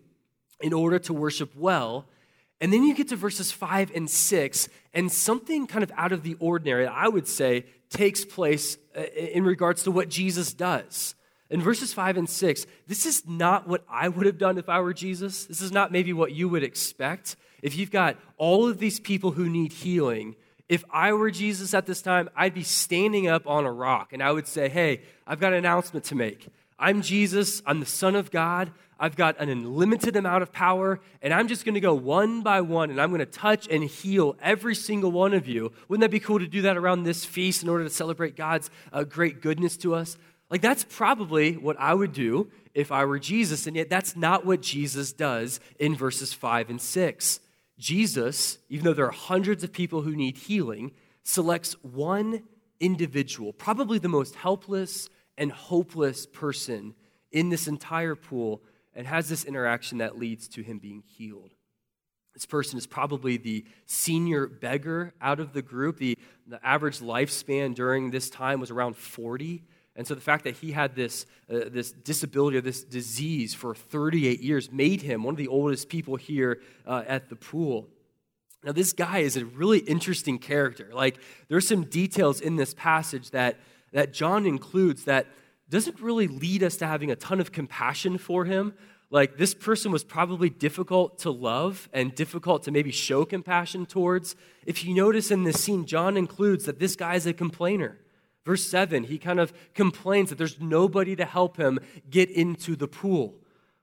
in 0.62 0.72
order 0.72 0.98
to 1.00 1.12
worship 1.12 1.54
well. 1.54 2.06
And 2.62 2.72
then 2.72 2.84
you 2.84 2.94
get 2.94 3.08
to 3.08 3.16
verses 3.16 3.52
5 3.52 3.92
and 3.94 4.08
6, 4.08 4.68
and 4.94 5.12
something 5.12 5.66
kind 5.66 5.82
of 5.82 5.92
out 5.98 6.12
of 6.12 6.22
the 6.22 6.34
ordinary, 6.40 6.86
I 6.86 7.08
would 7.08 7.28
say, 7.28 7.66
takes 7.90 8.24
place 8.24 8.78
uh, 8.96 9.02
in 9.02 9.44
regards 9.44 9.82
to 9.82 9.90
what 9.90 10.08
Jesus 10.08 10.54
does. 10.54 11.14
In 11.50 11.60
verses 11.60 11.92
5 11.92 12.16
and 12.16 12.30
6, 12.30 12.66
this 12.86 13.06
is 13.06 13.26
not 13.26 13.66
what 13.66 13.84
I 13.90 14.08
would 14.08 14.26
have 14.26 14.38
done 14.38 14.56
if 14.56 14.68
I 14.68 14.80
were 14.80 14.94
Jesus. 14.94 15.46
This 15.46 15.60
is 15.60 15.72
not 15.72 15.90
maybe 15.90 16.12
what 16.12 16.32
you 16.32 16.48
would 16.48 16.62
expect. 16.62 17.36
If 17.60 17.76
you've 17.76 17.90
got 17.90 18.16
all 18.36 18.68
of 18.68 18.78
these 18.78 19.00
people 19.00 19.32
who 19.32 19.48
need 19.48 19.72
healing, 19.72 20.36
if 20.68 20.84
I 20.90 21.12
were 21.12 21.32
Jesus 21.32 21.74
at 21.74 21.86
this 21.86 22.00
time, 22.00 22.30
I'd 22.36 22.54
be 22.54 22.62
standing 22.62 23.26
up 23.26 23.48
on 23.48 23.66
a 23.66 23.72
rock 23.72 24.12
and 24.12 24.22
I 24.22 24.30
would 24.30 24.46
say, 24.46 24.68
Hey, 24.68 25.02
I've 25.26 25.40
got 25.40 25.52
an 25.52 25.58
announcement 25.58 26.04
to 26.06 26.14
make. 26.14 26.46
I'm 26.78 27.02
Jesus, 27.02 27.60
I'm 27.66 27.80
the 27.80 27.86
Son 27.86 28.14
of 28.14 28.30
God. 28.30 28.70
I've 29.00 29.16
got 29.16 29.38
an 29.40 29.48
unlimited 29.48 30.14
amount 30.14 30.42
of 30.42 30.52
power, 30.52 31.00
and 31.22 31.32
I'm 31.32 31.48
just 31.48 31.64
going 31.64 31.74
to 31.74 31.80
go 31.80 31.94
one 31.94 32.42
by 32.42 32.60
one 32.60 32.90
and 32.90 33.00
I'm 33.00 33.08
going 33.08 33.20
to 33.20 33.26
touch 33.26 33.66
and 33.66 33.82
heal 33.82 34.36
every 34.42 34.74
single 34.74 35.10
one 35.10 35.32
of 35.32 35.48
you. 35.48 35.72
Wouldn't 35.88 36.02
that 36.02 36.10
be 36.10 36.20
cool 36.20 36.38
to 36.38 36.46
do 36.46 36.62
that 36.62 36.76
around 36.76 37.04
this 37.04 37.24
feast 37.24 37.62
in 37.62 37.70
order 37.70 37.84
to 37.84 37.90
celebrate 37.90 38.36
God's 38.36 38.70
uh, 38.92 39.04
great 39.04 39.40
goodness 39.40 39.78
to 39.78 39.94
us? 39.94 40.18
Like, 40.50 40.62
that's 40.62 40.84
probably 40.84 41.56
what 41.56 41.76
I 41.78 41.94
would 41.94 42.12
do 42.12 42.50
if 42.74 42.90
I 42.90 43.04
were 43.04 43.18
Jesus, 43.18 43.66
and 43.66 43.76
yet 43.76 43.88
that's 43.88 44.16
not 44.16 44.44
what 44.44 44.62
Jesus 44.62 45.12
does 45.12 45.60
in 45.78 45.94
verses 45.94 46.32
5 46.32 46.70
and 46.70 46.80
6. 46.80 47.40
Jesus, 47.78 48.58
even 48.68 48.84
though 48.84 48.92
there 48.92 49.06
are 49.06 49.12
hundreds 49.12 49.64
of 49.64 49.72
people 49.72 50.02
who 50.02 50.14
need 50.14 50.36
healing, 50.36 50.92
selects 51.22 51.74
one 51.82 52.42
individual, 52.80 53.52
probably 53.52 53.98
the 53.98 54.08
most 54.08 54.34
helpless 54.34 55.08
and 55.38 55.52
hopeless 55.52 56.26
person 56.26 56.94
in 57.30 57.48
this 57.48 57.68
entire 57.68 58.16
pool, 58.16 58.62
and 58.94 59.06
has 59.06 59.28
this 59.28 59.44
interaction 59.44 59.98
that 59.98 60.18
leads 60.18 60.48
to 60.48 60.62
him 60.62 60.78
being 60.78 61.02
healed. 61.06 61.54
This 62.34 62.46
person 62.46 62.78
is 62.78 62.86
probably 62.86 63.36
the 63.36 63.64
senior 63.86 64.46
beggar 64.46 65.14
out 65.20 65.40
of 65.40 65.52
the 65.52 65.62
group. 65.62 65.98
The, 65.98 66.18
the 66.46 66.64
average 66.66 66.98
lifespan 66.98 67.74
during 67.74 68.10
this 68.10 68.30
time 68.30 68.60
was 68.60 68.70
around 68.70 68.96
40. 68.96 69.62
And 70.00 70.06
so 70.06 70.14
the 70.14 70.20
fact 70.22 70.44
that 70.44 70.56
he 70.56 70.72
had 70.72 70.94
this, 70.94 71.26
uh, 71.52 71.68
this 71.70 71.92
disability 71.92 72.56
or 72.56 72.62
this 72.62 72.82
disease 72.82 73.52
for 73.52 73.74
38 73.74 74.40
years 74.40 74.72
made 74.72 75.02
him 75.02 75.22
one 75.22 75.34
of 75.34 75.36
the 75.36 75.48
oldest 75.48 75.90
people 75.90 76.16
here 76.16 76.62
uh, 76.86 77.04
at 77.06 77.28
the 77.28 77.36
pool. 77.36 77.86
Now, 78.64 78.72
this 78.72 78.94
guy 78.94 79.18
is 79.18 79.36
a 79.36 79.44
really 79.44 79.80
interesting 79.80 80.38
character. 80.38 80.88
Like, 80.90 81.18
there's 81.48 81.68
some 81.68 81.84
details 81.84 82.40
in 82.40 82.56
this 82.56 82.72
passage 82.72 83.32
that, 83.32 83.58
that 83.92 84.14
John 84.14 84.46
includes 84.46 85.04
that 85.04 85.26
doesn't 85.68 86.00
really 86.00 86.28
lead 86.28 86.62
us 86.62 86.76
to 86.76 86.86
having 86.86 87.10
a 87.10 87.16
ton 87.16 87.38
of 87.38 87.52
compassion 87.52 88.16
for 88.16 88.46
him. 88.46 88.72
Like, 89.10 89.36
this 89.36 89.52
person 89.52 89.92
was 89.92 90.02
probably 90.02 90.48
difficult 90.48 91.18
to 91.18 91.30
love 91.30 91.90
and 91.92 92.14
difficult 92.14 92.62
to 92.62 92.70
maybe 92.70 92.90
show 92.90 93.26
compassion 93.26 93.84
towards. 93.84 94.34
If 94.64 94.82
you 94.82 94.94
notice 94.94 95.30
in 95.30 95.44
this 95.44 95.62
scene, 95.62 95.84
John 95.84 96.16
includes 96.16 96.64
that 96.64 96.78
this 96.78 96.96
guy 96.96 97.16
is 97.16 97.26
a 97.26 97.34
complainer. 97.34 97.98
Verse 98.44 98.64
7, 98.64 99.04
he 99.04 99.18
kind 99.18 99.38
of 99.38 99.52
complains 99.74 100.30
that 100.30 100.38
there's 100.38 100.60
nobody 100.60 101.14
to 101.16 101.24
help 101.24 101.56
him 101.56 101.78
get 102.08 102.30
into 102.30 102.74
the 102.74 102.88
pool. 102.88 103.34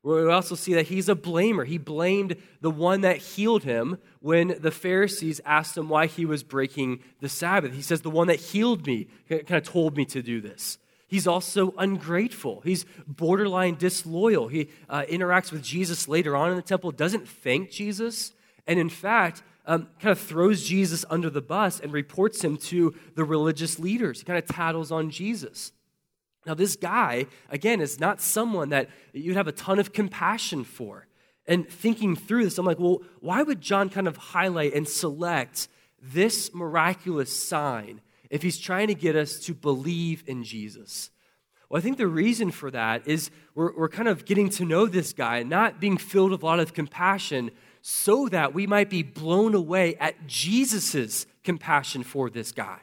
We 0.03 0.31
also 0.31 0.55
see 0.55 0.73
that 0.75 0.87
he's 0.87 1.09
a 1.09 1.15
blamer. 1.15 1.65
He 1.65 1.77
blamed 1.77 2.37
the 2.61 2.71
one 2.71 3.01
that 3.01 3.17
healed 3.17 3.63
him 3.63 3.97
when 4.19 4.55
the 4.59 4.71
Pharisees 4.71 5.41
asked 5.45 5.77
him 5.77 5.89
why 5.89 6.05
he 6.05 6.25
was 6.25 6.43
breaking 6.43 6.99
the 7.19 7.27
Sabbath. 7.27 7.73
He 7.73 7.81
says, 7.81 8.01
The 8.01 8.09
one 8.09 8.27
that 8.27 8.39
healed 8.39 8.87
me 8.87 9.07
kind 9.29 9.51
of 9.51 9.63
told 9.63 9.97
me 9.97 10.05
to 10.05 10.21
do 10.21 10.39
this. 10.39 10.77
He's 11.07 11.27
also 11.27 11.73
ungrateful. 11.77 12.61
He's 12.61 12.85
borderline 13.05 13.75
disloyal. 13.75 14.47
He 14.47 14.69
uh, 14.89 15.03
interacts 15.03 15.51
with 15.51 15.63
Jesus 15.63 16.07
later 16.07 16.35
on 16.35 16.51
in 16.51 16.55
the 16.55 16.61
temple, 16.61 16.91
doesn't 16.91 17.27
thank 17.27 17.71
Jesus, 17.71 18.33
and 18.65 18.79
in 18.79 18.89
fact, 18.89 19.43
um, 19.67 19.89
kind 19.99 20.11
of 20.11 20.19
throws 20.19 20.63
Jesus 20.63 21.05
under 21.09 21.29
the 21.29 21.41
bus 21.41 21.79
and 21.79 21.91
reports 21.91 22.43
him 22.43 22.57
to 22.57 22.95
the 23.15 23.25
religious 23.25 23.77
leaders. 23.77 24.19
He 24.19 24.25
kind 24.25 24.39
of 24.39 24.47
tattles 24.47 24.91
on 24.91 25.11
Jesus. 25.11 25.73
Now, 26.45 26.53
this 26.53 26.77
guy, 26.77 27.27
again, 27.49 27.81
is 27.81 27.99
not 27.99 28.21
someone 28.21 28.69
that 28.69 28.89
you'd 29.11 29.35
have 29.35 29.49
a 29.49 29.51
ton 29.51 29.77
of 29.77 29.91
compassion 29.91 30.63
for. 30.63 31.05
And 31.45 31.69
thinking 31.69 32.15
through 32.15 32.45
this, 32.45 32.57
I'm 32.57 32.65
like, 32.65 32.79
well, 32.79 33.01
why 33.19 33.43
would 33.43 33.59
John 33.59 33.89
kind 33.89 34.07
of 34.07 34.15
highlight 34.15 34.73
and 34.73 34.87
select 34.87 35.67
this 36.01 36.53
miraculous 36.53 37.35
sign 37.35 38.01
if 38.29 38.41
he's 38.41 38.57
trying 38.57 38.87
to 38.87 38.95
get 38.95 39.17
us 39.17 39.39
to 39.39 39.53
believe 39.53 40.23
in 40.25 40.45
Jesus? 40.45 41.09
Well, 41.69 41.79
I 41.79 41.81
think 41.81 41.97
the 41.97 42.07
reason 42.07 42.51
for 42.51 42.71
that 42.71 43.05
is 43.05 43.29
we're, 43.53 43.75
we're 43.77 43.89
kind 43.89 44.07
of 44.07 44.23
getting 44.23 44.49
to 44.51 44.63
know 44.63 44.85
this 44.85 45.11
guy, 45.11 45.43
not 45.43 45.81
being 45.81 45.97
filled 45.97 46.31
with 46.31 46.43
a 46.43 46.45
lot 46.45 46.61
of 46.61 46.73
compassion, 46.73 47.51
so 47.89 48.27
that 48.27 48.53
we 48.53 48.67
might 48.67 48.89
be 48.89 49.01
blown 49.01 49.55
away 49.55 49.95
at 49.95 50.27
Jesus' 50.27 51.25
compassion 51.45 52.03
for 52.03 52.29
this 52.29 52.51
guy. 52.51 52.79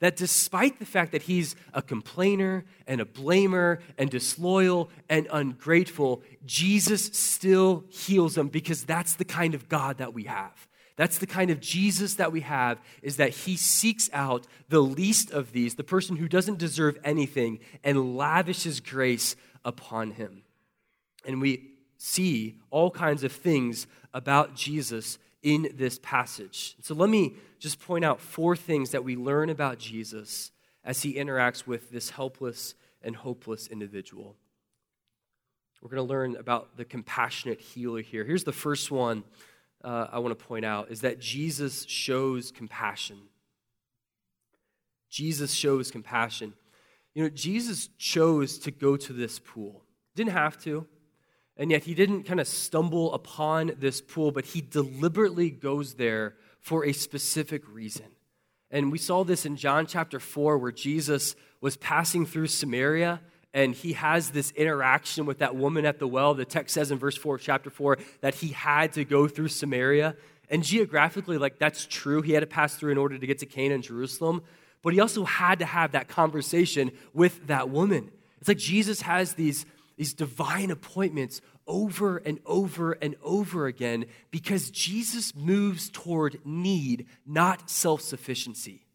That 0.00 0.16
despite 0.16 0.80
the 0.80 0.84
fact 0.84 1.12
that 1.12 1.22
he's 1.22 1.54
a 1.72 1.80
complainer 1.80 2.64
and 2.84 3.00
a 3.00 3.04
blamer 3.04 3.78
and 3.96 4.10
disloyal 4.10 4.90
and 5.08 5.28
ungrateful, 5.30 6.24
Jesus 6.44 7.04
still 7.04 7.84
heals 7.88 8.36
him 8.36 8.48
because 8.48 8.82
that's 8.82 9.14
the 9.14 9.24
kind 9.24 9.54
of 9.54 9.68
God 9.68 9.98
that 9.98 10.12
we 10.12 10.24
have. 10.24 10.66
That's 10.96 11.18
the 11.18 11.28
kind 11.28 11.52
of 11.52 11.60
Jesus 11.60 12.14
that 12.14 12.32
we 12.32 12.40
have, 12.40 12.80
is 13.00 13.16
that 13.18 13.30
he 13.30 13.56
seeks 13.56 14.10
out 14.12 14.48
the 14.70 14.80
least 14.80 15.30
of 15.30 15.52
these, 15.52 15.76
the 15.76 15.84
person 15.84 16.16
who 16.16 16.26
doesn't 16.26 16.58
deserve 16.58 16.98
anything, 17.04 17.60
and 17.84 18.16
lavishes 18.16 18.80
grace 18.80 19.36
upon 19.64 20.10
him. 20.10 20.42
And 21.24 21.40
we 21.40 21.77
see 21.98 22.58
all 22.70 22.90
kinds 22.90 23.24
of 23.24 23.32
things 23.32 23.86
about 24.14 24.54
Jesus 24.54 25.18
in 25.42 25.68
this 25.74 25.98
passage. 26.02 26.76
So 26.80 26.94
let 26.94 27.10
me 27.10 27.34
just 27.58 27.80
point 27.80 28.04
out 28.04 28.20
four 28.20 28.56
things 28.56 28.90
that 28.90 29.04
we 29.04 29.16
learn 29.16 29.50
about 29.50 29.78
Jesus 29.78 30.52
as 30.84 31.02
he 31.02 31.14
interacts 31.14 31.66
with 31.66 31.90
this 31.90 32.10
helpless 32.10 32.74
and 33.02 33.14
hopeless 33.14 33.66
individual. 33.66 34.36
We're 35.82 35.90
going 35.90 36.06
to 36.06 36.12
learn 36.12 36.36
about 36.36 36.76
the 36.76 36.84
compassionate 36.84 37.60
healer 37.60 38.00
here. 38.00 38.24
Here's 38.24 38.44
the 38.44 38.52
first 38.52 38.90
one 38.90 39.22
uh, 39.84 40.08
I 40.10 40.18
want 40.18 40.36
to 40.36 40.44
point 40.44 40.64
out 40.64 40.90
is 40.90 41.02
that 41.02 41.20
Jesus 41.20 41.84
shows 41.86 42.50
compassion. 42.50 43.18
Jesus 45.08 45.52
shows 45.52 45.90
compassion. 45.90 46.54
You 47.14 47.24
know, 47.24 47.28
Jesus 47.28 47.88
chose 47.96 48.58
to 48.58 48.70
go 48.70 48.96
to 48.96 49.12
this 49.12 49.38
pool. 49.38 49.84
Didn't 50.14 50.32
have 50.32 50.60
to. 50.64 50.86
And 51.58 51.70
yet 51.70 51.84
he 51.84 51.94
didn't 51.94 52.22
kind 52.22 52.40
of 52.40 52.46
stumble 52.46 53.12
upon 53.12 53.72
this 53.78 54.00
pool, 54.00 54.30
but 54.30 54.46
he 54.46 54.60
deliberately 54.60 55.50
goes 55.50 55.94
there 55.94 56.36
for 56.60 56.84
a 56.86 56.92
specific 56.92 57.62
reason. 57.68 58.06
And 58.70 58.92
we 58.92 58.98
saw 58.98 59.24
this 59.24 59.44
in 59.44 59.56
John 59.56 59.86
chapter 59.86 60.20
4, 60.20 60.58
where 60.58 60.70
Jesus 60.70 61.34
was 61.60 61.76
passing 61.76 62.26
through 62.26 62.46
Samaria 62.46 63.20
and 63.54 63.74
he 63.74 63.94
has 63.94 64.30
this 64.30 64.50
interaction 64.52 65.26
with 65.26 65.38
that 65.38 65.56
woman 65.56 65.86
at 65.86 65.98
the 65.98 66.06
well. 66.06 66.34
The 66.34 66.44
text 66.44 66.74
says 66.74 66.90
in 66.90 66.98
verse 66.98 67.16
4 67.16 67.38
chapter 67.38 67.70
4 67.70 67.98
that 68.20 68.34
he 68.36 68.48
had 68.48 68.92
to 68.92 69.04
go 69.04 69.26
through 69.26 69.48
Samaria. 69.48 70.16
And 70.50 70.62
geographically, 70.62 71.38
like 71.38 71.58
that's 71.58 71.86
true. 71.86 72.22
He 72.22 72.32
had 72.32 72.40
to 72.40 72.46
pass 72.46 72.76
through 72.76 72.92
in 72.92 72.98
order 72.98 73.18
to 73.18 73.26
get 73.26 73.38
to 73.38 73.46
Canaan 73.46 73.72
and 73.72 73.82
Jerusalem. 73.82 74.42
But 74.82 74.92
he 74.92 75.00
also 75.00 75.24
had 75.24 75.58
to 75.58 75.64
have 75.64 75.92
that 75.92 76.08
conversation 76.08 76.92
with 77.12 77.46
that 77.46 77.70
woman. 77.70 78.10
It's 78.38 78.48
like 78.48 78.58
Jesus 78.58 79.00
has 79.02 79.34
these 79.34 79.66
these 79.98 80.14
divine 80.14 80.70
appointments 80.70 81.42
over 81.66 82.16
and 82.18 82.38
over 82.46 82.92
and 82.92 83.16
over 83.22 83.66
again 83.66 84.06
because 84.30 84.70
Jesus 84.70 85.34
moves 85.34 85.90
toward 85.90 86.38
need, 86.46 87.06
not 87.26 87.68
self 87.68 88.00
sufficiency. 88.00 88.86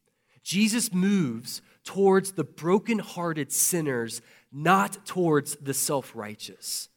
Jesus 0.41 0.91
moves 0.91 1.61
towards 1.83 2.31
the 2.31 2.43
broken-hearted 2.43 3.51
sinners, 3.51 4.21
not 4.51 5.05
towards 5.05 5.55
the 5.57 5.73
self 5.73 6.15
righteous. 6.15 6.89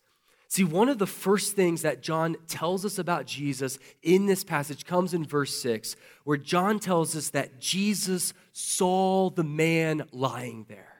See, 0.48 0.64
one 0.64 0.88
of 0.88 0.98
the 0.98 1.06
first 1.06 1.56
things 1.56 1.82
that 1.82 2.02
John 2.02 2.36
tells 2.46 2.84
us 2.84 2.98
about 2.98 3.26
Jesus 3.26 3.78
in 4.02 4.26
this 4.26 4.44
passage 4.44 4.86
comes 4.86 5.12
in 5.12 5.24
verse 5.24 5.60
6, 5.60 5.96
where 6.24 6.36
John 6.36 6.78
tells 6.78 7.16
us 7.16 7.30
that 7.30 7.60
Jesus 7.60 8.32
saw 8.52 9.28
the 9.30 9.44
man 9.44 10.06
lying 10.12 10.64
there. 10.68 10.95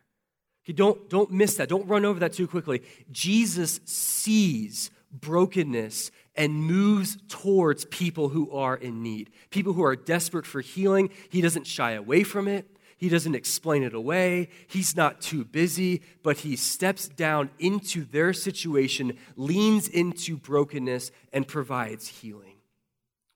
Okay, 0.66 0.72
don't, 0.72 1.08
don't 1.08 1.30
miss 1.30 1.54
that. 1.56 1.68
Don't 1.68 1.86
run 1.86 2.04
over 2.04 2.18
that 2.20 2.32
too 2.32 2.48
quickly. 2.48 2.82
Jesus 3.12 3.78
sees 3.84 4.90
brokenness 5.12 6.10
and 6.34 6.54
moves 6.54 7.16
towards 7.28 7.84
people 7.84 8.30
who 8.30 8.50
are 8.50 8.76
in 8.76 9.02
need, 9.02 9.30
people 9.50 9.72
who 9.72 9.84
are 9.84 9.94
desperate 9.94 10.44
for 10.44 10.60
healing. 10.60 11.10
He 11.30 11.40
doesn't 11.40 11.68
shy 11.68 11.92
away 11.92 12.24
from 12.24 12.48
it. 12.48 12.66
He 12.98 13.08
doesn't 13.08 13.34
explain 13.34 13.84
it 13.84 13.94
away. 13.94 14.48
He's 14.66 14.96
not 14.96 15.20
too 15.20 15.44
busy, 15.44 16.02
but 16.22 16.38
he 16.38 16.56
steps 16.56 17.08
down 17.08 17.50
into 17.58 18.04
their 18.04 18.32
situation, 18.32 19.18
leans 19.36 19.86
into 19.86 20.36
brokenness, 20.36 21.12
and 21.32 21.46
provides 21.46 22.08
healing. 22.08 22.56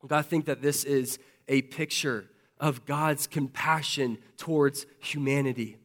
God, 0.00 0.18
I 0.18 0.22
think 0.22 0.46
that 0.46 0.62
this 0.62 0.82
is 0.84 1.18
a 1.46 1.62
picture 1.62 2.30
of 2.58 2.87
God's 2.87 3.26
compassion 3.26 4.18
towards 4.37 4.87
humanity. 4.99 5.76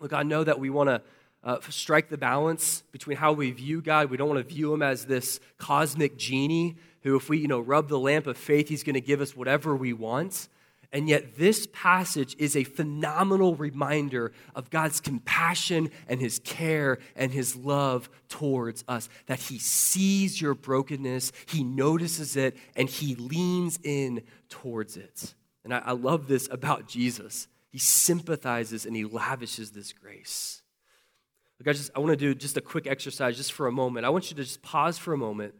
Look, 0.00 0.12
I 0.12 0.22
know 0.22 0.44
that 0.44 0.58
we 0.58 0.70
want 0.70 0.88
to 0.88 1.02
uh, 1.42 1.58
strike 1.70 2.08
the 2.08 2.18
balance 2.18 2.82
between 2.92 3.16
how 3.16 3.32
we 3.32 3.50
view 3.52 3.80
God. 3.80 4.10
We 4.10 4.16
don't 4.16 4.28
want 4.28 4.46
to 4.46 4.54
view 4.54 4.74
him 4.74 4.82
as 4.82 5.06
this 5.06 5.40
cosmic 5.58 6.18
genie 6.18 6.76
who, 7.02 7.16
if 7.16 7.28
we 7.28 7.38
you 7.38 7.48
know, 7.48 7.60
rub 7.60 7.88
the 7.88 7.98
lamp 7.98 8.26
of 8.26 8.36
faith, 8.36 8.68
he's 8.68 8.82
going 8.82 8.94
to 8.94 9.00
give 9.00 9.20
us 9.20 9.36
whatever 9.36 9.76
we 9.76 9.92
want. 9.92 10.48
And 10.92 11.08
yet, 11.08 11.36
this 11.36 11.68
passage 11.72 12.36
is 12.38 12.56
a 12.56 12.64
phenomenal 12.64 13.54
reminder 13.54 14.32
of 14.54 14.70
God's 14.70 15.00
compassion 15.00 15.90
and 16.08 16.20
his 16.20 16.38
care 16.40 16.98
and 17.14 17.32
his 17.32 17.56
love 17.56 18.08
towards 18.28 18.84
us. 18.88 19.08
That 19.26 19.40
he 19.40 19.58
sees 19.58 20.40
your 20.40 20.54
brokenness, 20.54 21.32
he 21.46 21.64
notices 21.64 22.36
it, 22.36 22.56
and 22.76 22.88
he 22.88 23.14
leans 23.14 23.78
in 23.82 24.22
towards 24.48 24.96
it. 24.96 25.34
And 25.64 25.74
I, 25.74 25.78
I 25.86 25.92
love 25.92 26.28
this 26.28 26.48
about 26.50 26.88
Jesus. 26.88 27.48
He 27.76 27.80
sympathizes 27.80 28.86
and 28.86 28.96
he 28.96 29.04
lavishes 29.04 29.72
this 29.72 29.92
grace. 29.92 30.62
I 31.60 31.72
just 31.74 31.90
I 31.94 31.98
want 31.98 32.12
to 32.12 32.16
do 32.16 32.34
just 32.34 32.56
a 32.56 32.62
quick 32.62 32.86
exercise 32.86 33.36
just 33.36 33.52
for 33.52 33.66
a 33.66 33.70
moment. 33.70 34.06
I 34.06 34.08
want 34.08 34.30
you 34.30 34.36
to 34.38 34.44
just 34.44 34.62
pause 34.62 34.96
for 34.96 35.12
a 35.12 35.18
moment 35.18 35.54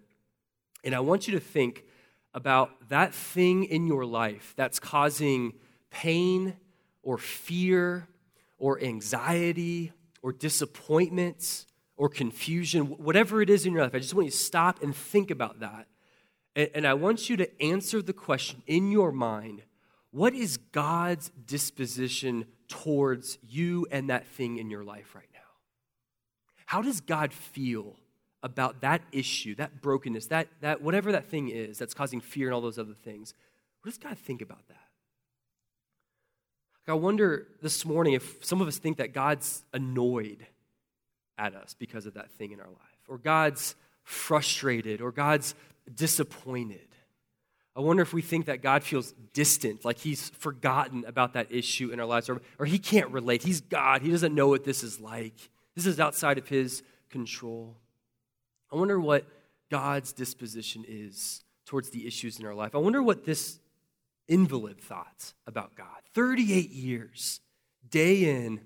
and 0.83 0.95
I 0.95 1.01
want 1.01 1.29
you 1.29 1.35
to 1.35 1.41
think 1.41 1.85
about 2.33 2.89
that 2.89 3.13
thing 3.13 3.65
in 3.65 3.87
your 3.87 4.07
life 4.07 4.55
that's 4.57 4.81
causing 4.81 5.53
pain 5.91 6.55
or 7.03 7.19
fear 7.19 8.09
or 8.57 8.83
anxiety 8.83 9.93
or 10.23 10.33
disappointment 10.33 11.67
or 11.99 12.09
confusion, 12.09 12.87
whatever 12.87 13.43
it 13.43 13.51
is 13.51 13.67
in 13.67 13.75
your 13.75 13.83
life. 13.83 13.95
I 13.95 13.99
just 13.99 14.15
want 14.15 14.25
you 14.25 14.31
to 14.31 14.39
stop 14.39 14.83
and 14.83 14.97
think 14.97 15.31
about 15.31 15.61
that. 15.61 15.87
And, 16.55 16.71
and 16.77 16.87
I 16.87 16.95
want 16.95 17.29
you 17.29 17.37
to 17.37 17.63
answer 17.63 18.01
the 18.01 18.15
question 18.15 18.63
in 18.67 18.91
your 18.91 19.13
mind 19.13 19.65
what 20.17 20.33
is 20.33 20.57
God's 20.73 21.31
disposition 21.47 22.47
towards 22.69 23.37
you 23.47 23.87
and 23.91 24.09
that 24.09 24.27
thing 24.27 24.57
in 24.57 24.71
your 24.71 24.83
life 24.83 25.15
right 25.15 25.29
now? 25.35 25.41
How 26.65 26.81
does 26.81 27.03
God 27.03 27.35
feel 27.35 27.97
about 28.43 28.81
that 28.81 29.03
issue, 29.13 29.55
that 29.57 29.83
brokenness, 29.83 30.29
that, 30.29 30.49
that 30.63 30.81
whatever 30.81 31.13
that 31.13 31.27
thing 31.27 31.51
is 31.51 31.77
that's 31.77 31.93
causing 31.93 32.23
fear 32.23 32.47
and 32.47 32.55
all 32.55 32.63
those 32.63 32.79
other 32.79 32.95
things? 33.05 33.35
What 33.83 33.91
does 33.91 33.99
God 33.99 34.17
think 34.17 34.41
about 34.41 34.67
that? 34.69 34.89
I 36.89 36.95
wonder 36.95 37.49
this 37.61 37.85
morning 37.85 38.15
if 38.15 38.43
some 38.43 38.63
of 38.63 38.69
us 38.69 38.79
think 38.79 38.97
that 38.97 39.13
God's 39.13 39.65
annoyed 39.75 40.47
at 41.37 41.55
us 41.55 41.77
because 41.79 42.07
of 42.07 42.15
that 42.15 42.31
thing 42.31 42.53
in 42.53 42.61
our 42.61 42.69
life, 42.69 43.05
or 43.07 43.19
God's 43.19 43.75
frustrated, 44.03 45.03
or 45.03 45.13
God's 45.13 45.55
disappointed. 45.95 46.86
I 47.77 47.81
wonder 47.81 48.03
if 48.03 48.15
we 48.15 48.23
think 48.23 48.47
that 48.47 48.63
God 48.63 48.83
feels 48.83 49.13
distant, 49.35 49.85
like 49.85 49.99
he's 49.99 50.31
forgotten 50.31 51.05
about 51.07 51.35
that 51.35 51.53
issue 51.53 51.91
in 51.91 52.01
our 52.01 52.07
lives, 52.07 52.31
or, 52.31 52.41
or 52.59 52.65
he 52.65 52.79
can't 52.79 53.11
relate. 53.11 53.43
He's 53.43 53.61
God. 53.61 54.01
He 54.01 54.11
doesn't 54.11 54.35
know 54.35 54.49
what 54.49 54.65
this 54.65 54.83
is 54.83 54.99
like. 54.99 55.35
This 55.75 55.85
is 55.85 56.01
outside 56.01 56.39
of 56.39 56.49
his 56.49 56.83
control. 57.11 57.77
I 58.73 58.77
wonder 58.77 58.99
what 58.99 59.27
God's 59.71 60.15
disposition 60.15 60.85
is 60.89 61.45
towards 61.67 61.91
the 61.91 62.07
issues 62.07 62.41
in 62.41 62.47
our 62.47 62.55
life. 62.55 62.75
I 62.75 62.79
wonder 62.79 63.03
what 63.03 63.27
this 63.27 63.59
invalid 64.27 64.81
thought 64.81 65.35
about 65.47 65.75
God. 65.75 65.87
38 66.15 66.71
years, 66.71 67.41
day 67.91 68.25
in, 68.25 68.63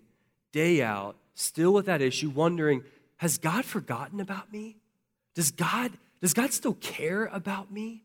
day 0.53 0.83
out, 0.83 1.17
still 1.35 1.73
with 1.73 1.87
that 1.87 2.01
issue, 2.01 2.31
wondering, 2.31 2.85
has 3.17 3.39
God 3.39 3.65
forgotten 3.65 4.21
about 4.21 4.53
me? 4.53 4.77
Does 5.35 5.51
God, 5.51 5.91
does 6.21 6.33
God 6.33 6.53
still 6.53 6.75
care 6.75 7.27
about 7.27 7.73
me? 7.73 8.05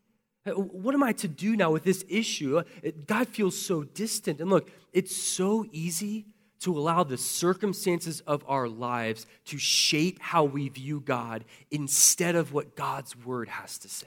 What 0.54 0.94
am 0.94 1.02
I 1.02 1.12
to 1.14 1.28
do 1.28 1.56
now 1.56 1.72
with 1.72 1.84
this 1.84 2.04
issue? 2.08 2.58
Uh, 2.58 2.90
God 3.06 3.28
feels 3.28 3.60
so 3.60 3.82
distant. 3.82 4.40
And 4.40 4.48
look, 4.48 4.70
it's 4.92 5.16
so 5.16 5.66
easy 5.72 6.26
to 6.60 6.76
allow 6.78 7.04
the 7.04 7.18
circumstances 7.18 8.20
of 8.22 8.44
our 8.48 8.68
lives 8.68 9.26
to 9.46 9.58
shape 9.58 10.18
how 10.20 10.44
we 10.44 10.68
view 10.68 11.00
God 11.00 11.44
instead 11.70 12.34
of 12.34 12.52
what 12.52 12.76
God's 12.76 13.16
word 13.16 13.48
has 13.48 13.78
to 13.78 13.88
say. 13.88 14.06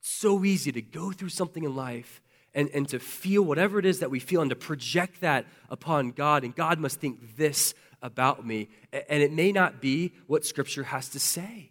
It's 0.00 0.10
so 0.10 0.44
easy 0.44 0.72
to 0.72 0.82
go 0.82 1.12
through 1.12 1.28
something 1.28 1.64
in 1.64 1.76
life 1.76 2.22
and, 2.54 2.68
and 2.74 2.88
to 2.88 2.98
feel 2.98 3.42
whatever 3.42 3.78
it 3.78 3.86
is 3.86 4.00
that 4.00 4.10
we 4.10 4.18
feel 4.18 4.40
and 4.40 4.50
to 4.50 4.56
project 4.56 5.20
that 5.20 5.46
upon 5.68 6.10
God. 6.10 6.42
And 6.42 6.54
God 6.54 6.80
must 6.80 7.00
think 7.00 7.36
this 7.36 7.74
about 8.02 8.44
me. 8.44 8.68
And 8.92 9.22
it 9.22 9.32
may 9.32 9.52
not 9.52 9.80
be 9.80 10.12
what 10.26 10.44
Scripture 10.44 10.84
has 10.84 11.08
to 11.10 11.20
say. 11.20 11.70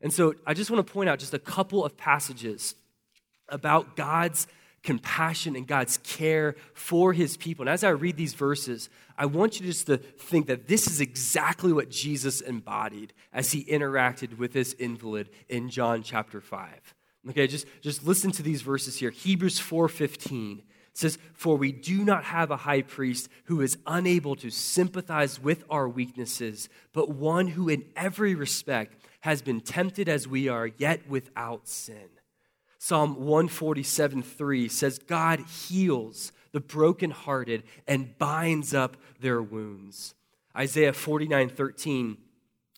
And 0.00 0.12
so 0.12 0.34
I 0.46 0.54
just 0.54 0.70
want 0.70 0.86
to 0.86 0.92
point 0.92 1.08
out 1.08 1.18
just 1.18 1.34
a 1.34 1.38
couple 1.38 1.84
of 1.84 1.96
passages 1.96 2.74
about 3.48 3.96
God's 3.96 4.46
compassion 4.82 5.56
and 5.56 5.66
God's 5.66 5.98
care 5.98 6.54
for 6.72 7.12
his 7.12 7.36
people. 7.36 7.64
And 7.64 7.70
as 7.70 7.82
I 7.82 7.88
read 7.88 8.16
these 8.16 8.34
verses, 8.34 8.88
I 9.18 9.26
want 9.26 9.58
you 9.58 9.66
just 9.66 9.88
to 9.88 9.96
think 9.96 10.46
that 10.46 10.68
this 10.68 10.86
is 10.86 11.00
exactly 11.00 11.72
what 11.72 11.90
Jesus 11.90 12.40
embodied 12.40 13.12
as 13.32 13.50
he 13.50 13.64
interacted 13.64 14.38
with 14.38 14.52
this 14.52 14.74
invalid 14.74 15.28
in 15.48 15.70
John 15.70 16.04
chapter 16.04 16.40
5. 16.40 16.94
Okay, 17.30 17.48
just, 17.48 17.66
just 17.80 18.06
listen 18.06 18.30
to 18.32 18.42
these 18.42 18.62
verses 18.62 18.96
here. 18.96 19.10
Hebrews 19.10 19.58
4:15 19.58 20.62
says, 20.92 21.18
For 21.34 21.56
we 21.56 21.72
do 21.72 22.04
not 22.04 22.24
have 22.24 22.50
a 22.52 22.56
high 22.56 22.82
priest 22.82 23.28
who 23.44 23.60
is 23.60 23.78
unable 23.86 24.36
to 24.36 24.50
sympathize 24.50 25.40
with 25.40 25.64
our 25.68 25.88
weaknesses, 25.88 26.68
but 26.92 27.10
one 27.10 27.48
who 27.48 27.68
in 27.68 27.84
every 27.96 28.34
respect 28.34 28.96
has 29.20 29.42
been 29.42 29.60
tempted 29.60 30.08
as 30.08 30.28
we 30.28 30.48
are, 30.48 30.68
yet 30.78 31.08
without 31.08 31.66
sin. 31.66 32.08
Psalm 32.78 33.16
147 33.16 34.22
3 34.22 34.68
says, 34.68 34.98
God 34.98 35.40
heals 35.40 36.32
the 36.52 36.60
brokenhearted 36.60 37.62
and 37.86 38.16
binds 38.18 38.74
up 38.74 38.96
their 39.20 39.42
wounds. 39.42 40.14
Isaiah 40.56 40.92
49 40.92 41.48
13 41.48 42.18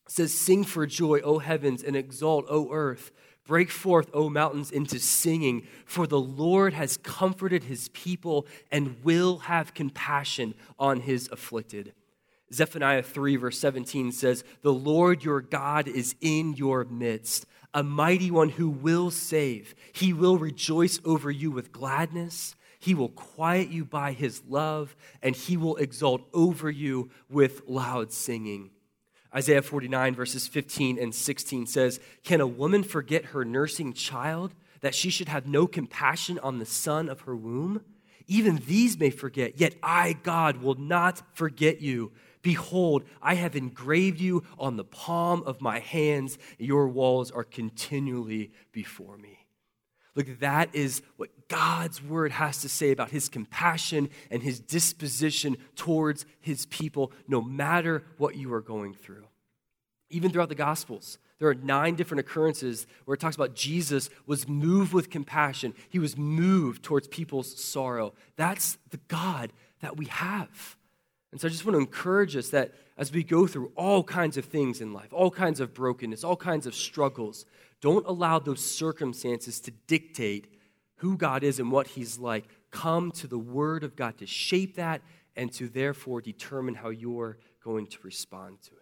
says, 0.08 0.32
Sing 0.34 0.64
for 0.64 0.86
joy, 0.86 1.20
O 1.20 1.38
heavens, 1.38 1.82
and 1.82 1.94
exult, 1.96 2.46
O 2.48 2.72
earth. 2.72 3.12
Break 3.46 3.70
forth, 3.70 4.10
O 4.12 4.28
mountains, 4.28 4.70
into 4.70 4.98
singing, 4.98 5.66
for 5.87 6.06
the 6.06 6.20
Lord 6.20 6.74
has 6.74 6.98
comforted 6.98 7.64
his 7.64 7.88
people 7.90 8.46
and 8.70 9.02
will 9.02 9.38
have 9.38 9.72
compassion 9.72 10.54
on 10.78 11.00
his 11.00 11.30
afflicted. 11.32 11.94
Zephaniah 12.52 13.02
3, 13.02 13.37
verse 13.37 13.58
17 13.58 14.12
says, 14.12 14.44
The 14.62 14.72
Lord 14.72 15.24
your 15.24 15.40
God 15.40 15.88
is 15.88 16.14
in 16.20 16.54
your 16.54 16.84
midst, 16.84 17.46
a 17.74 17.83
mighty 17.83 18.31
one 18.31 18.48
who 18.48 18.68
will 18.68 19.11
save. 19.11 19.74
He 19.92 20.12
will 20.12 20.38
rejoice 20.38 21.00
over 21.04 21.31
you 21.31 21.50
with 21.50 21.72
gladness. 21.72 22.54
He 22.78 22.94
will 22.94 23.09
quiet 23.09 23.70
you 23.70 23.85
by 23.85 24.12
his 24.12 24.42
love, 24.48 24.94
and 25.22 25.35
he 25.35 25.57
will 25.57 25.76
exult 25.76 26.22
over 26.33 26.70
you 26.70 27.11
with 27.28 27.62
loud 27.66 28.12
singing. 28.12 28.70
Isaiah 29.35 29.62
49, 29.62 30.14
verses 30.14 30.46
15 30.48 30.98
and 30.98 31.14
16 31.14 31.66
says, 31.66 32.00
Can 32.24 32.40
a 32.40 32.46
woman 32.46 32.83
forget 32.83 33.26
her 33.26 33.44
nursing 33.44 33.92
child, 33.92 34.54
that 34.81 34.94
she 34.94 35.11
should 35.11 35.28
have 35.28 35.46
no 35.46 35.66
compassion 35.66 36.38
on 36.38 36.59
the 36.59 36.66
son 36.66 37.09
of 37.09 37.22
her 37.22 37.37
womb? 37.37 37.83
Even 38.26 38.62
these 38.66 38.98
may 38.98 39.11
forget, 39.11 39.59
yet 39.59 39.74
I, 39.83 40.12
God, 40.22 40.59
will 40.59 40.74
not 40.74 41.22
forget 41.35 41.81
you. 41.81 42.12
Behold, 42.42 43.05
I 43.20 43.35
have 43.35 43.57
engraved 43.57 44.20
you 44.20 44.44
on 44.59 44.77
the 44.77 44.85
palm 44.85 45.42
of 45.44 45.61
my 45.61 45.79
hands. 45.81 46.38
Your 46.59 46.88
walls 46.88 47.31
are 47.31 47.44
continually 47.44 48.53
before 48.72 49.16
me. 49.16 49.46
Look, 50.14 50.40
that 50.40 50.74
is 50.74 51.03
what 51.16 51.31
God's 51.48 52.03
word 52.03 52.33
has 52.33 52.62
to 52.62 52.68
say 52.68 52.90
about 52.90 53.11
his 53.11 53.29
compassion 53.29 54.11
and 54.31 54.42
his 54.42 54.59
disposition 54.59 55.57
towards 55.77 56.27
his 56.40 56.66
people, 56.66 57.12
no 57.29 57.40
matter 57.40 58.03
what 58.16 58.35
you 58.35 58.53
are 58.53 58.61
going 58.61 58.94
through. 58.94 59.27
Even 60.11 60.33
throughout 60.33 60.48
the 60.48 60.55
Gospels, 60.57 61.18
there 61.38 61.48
are 61.48 61.55
nine 61.55 61.94
different 61.94 62.20
occurrences 62.20 62.87
where 63.05 63.14
it 63.14 63.20
talks 63.20 63.37
about 63.37 63.55
Jesus 63.55 64.11
was 64.27 64.48
moved 64.48 64.92
with 64.92 65.11
compassion. 65.11 65.72
He 65.88 66.01
was 66.01 66.16
moved 66.16 66.83
towards 66.83 67.07
people's 67.07 67.62
sorrow. 67.62 68.14
That's 68.37 68.79
the 68.90 69.01
God 69.09 69.53
that 69.81 69.96
we 69.96 70.07
have. 70.07 70.77
And 71.30 71.40
so 71.40 71.48
I 71.48 71.50
just 71.50 71.64
want 71.64 71.74
to 71.74 71.80
encourage 71.80 72.36
us 72.36 72.48
that 72.50 72.72
as 72.96 73.12
we 73.12 73.22
go 73.22 73.46
through 73.46 73.72
all 73.76 74.02
kinds 74.02 74.36
of 74.36 74.46
things 74.46 74.80
in 74.80 74.92
life, 74.92 75.12
all 75.12 75.30
kinds 75.30 75.60
of 75.60 75.74
brokenness, 75.74 76.24
all 76.24 76.36
kinds 76.36 76.66
of 76.66 76.74
struggles, 76.74 77.44
don't 77.80 78.06
allow 78.06 78.38
those 78.38 78.64
circumstances 78.64 79.60
to 79.60 79.70
dictate 79.86 80.48
who 80.96 81.16
God 81.16 81.44
is 81.44 81.60
and 81.60 81.70
what 81.70 81.88
He's 81.88 82.18
like. 82.18 82.48
Come 82.70 83.12
to 83.12 83.26
the 83.26 83.38
Word 83.38 83.84
of 83.84 83.94
God 83.94 84.18
to 84.18 84.26
shape 84.26 84.76
that 84.76 85.02
and 85.36 85.52
to 85.52 85.68
therefore 85.68 86.20
determine 86.20 86.74
how 86.74 86.88
you're 86.88 87.38
going 87.62 87.86
to 87.86 87.98
respond 88.02 88.60
to 88.62 88.72
it. 88.72 88.78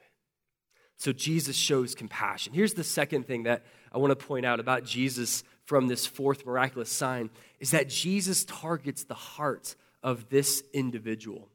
So 0.96 1.12
Jesus 1.12 1.56
shows 1.56 1.94
compassion. 1.94 2.54
Here's 2.54 2.72
the 2.72 2.84
second 2.84 3.26
thing 3.26 3.42
that 3.42 3.64
I 3.92 3.98
want 3.98 4.18
to 4.18 4.26
point 4.26 4.46
out 4.46 4.60
about 4.60 4.84
Jesus 4.84 5.44
from 5.66 5.88
this 5.88 6.06
fourth 6.06 6.46
miraculous 6.46 6.90
sign 6.90 7.28
is 7.60 7.72
that 7.72 7.88
Jesus 7.90 8.44
targets 8.44 9.04
the 9.04 9.14
heart 9.14 9.76
of 10.02 10.30
this 10.30 10.62
individual. 10.72 11.48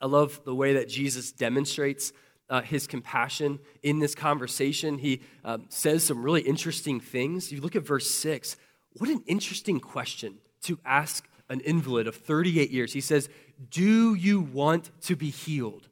I 0.00 0.06
love 0.06 0.40
the 0.44 0.54
way 0.54 0.74
that 0.74 0.88
Jesus 0.88 1.32
demonstrates 1.32 2.12
uh, 2.50 2.60
his 2.60 2.86
compassion 2.86 3.58
in 3.82 3.98
this 3.98 4.14
conversation. 4.14 4.98
He 4.98 5.22
um, 5.44 5.64
says 5.68 6.04
some 6.04 6.22
really 6.22 6.42
interesting 6.42 7.00
things. 7.00 7.50
You 7.50 7.60
look 7.60 7.76
at 7.76 7.86
verse 7.86 8.10
6, 8.10 8.56
what 8.94 9.10
an 9.10 9.22
interesting 9.26 9.80
question 9.80 10.38
to 10.62 10.78
ask 10.84 11.26
an 11.48 11.60
invalid 11.60 12.06
of 12.06 12.16
38 12.16 12.70
years. 12.70 12.92
He 12.92 13.00
says, 13.00 13.28
Do 13.70 14.14
you 14.14 14.40
want 14.40 14.90
to 15.02 15.16
be 15.16 15.30
healed? 15.30 15.88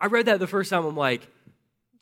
I 0.00 0.06
read 0.06 0.26
that 0.26 0.38
the 0.38 0.46
first 0.46 0.70
time, 0.70 0.84
I'm 0.84 0.96
like, 0.96 1.26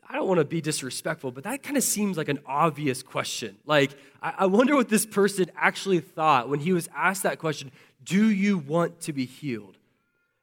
I 0.09 0.15
don't 0.15 0.29
want 0.29 0.39
to 0.39 0.45
be 0.45 0.61
disrespectful, 0.61 1.33
but 1.33 1.45
that 1.45 1.63
kind 1.63 1.77
of 1.77 1.83
seems 1.83 2.17
like 2.17 2.29
an 2.29 2.39
obvious 2.47 3.03
question. 3.03 3.57
Like, 3.65 3.91
I, 4.23 4.35
I 4.39 4.47
wonder 4.47 4.77
what 4.77 4.89
this 4.89 5.05
person 5.05 5.47
actually 5.57 6.01
thought 6.01 6.49
when 6.49 6.61
he 6.61 6.73
was 6.73 6.89
asked 6.95 7.25
that 7.25 7.39
question 7.39 7.73
Do 8.05 8.31
you 8.31 8.59
want 8.59 9.01
to 9.03 9.13
be 9.13 9.25
healed? 9.25 9.76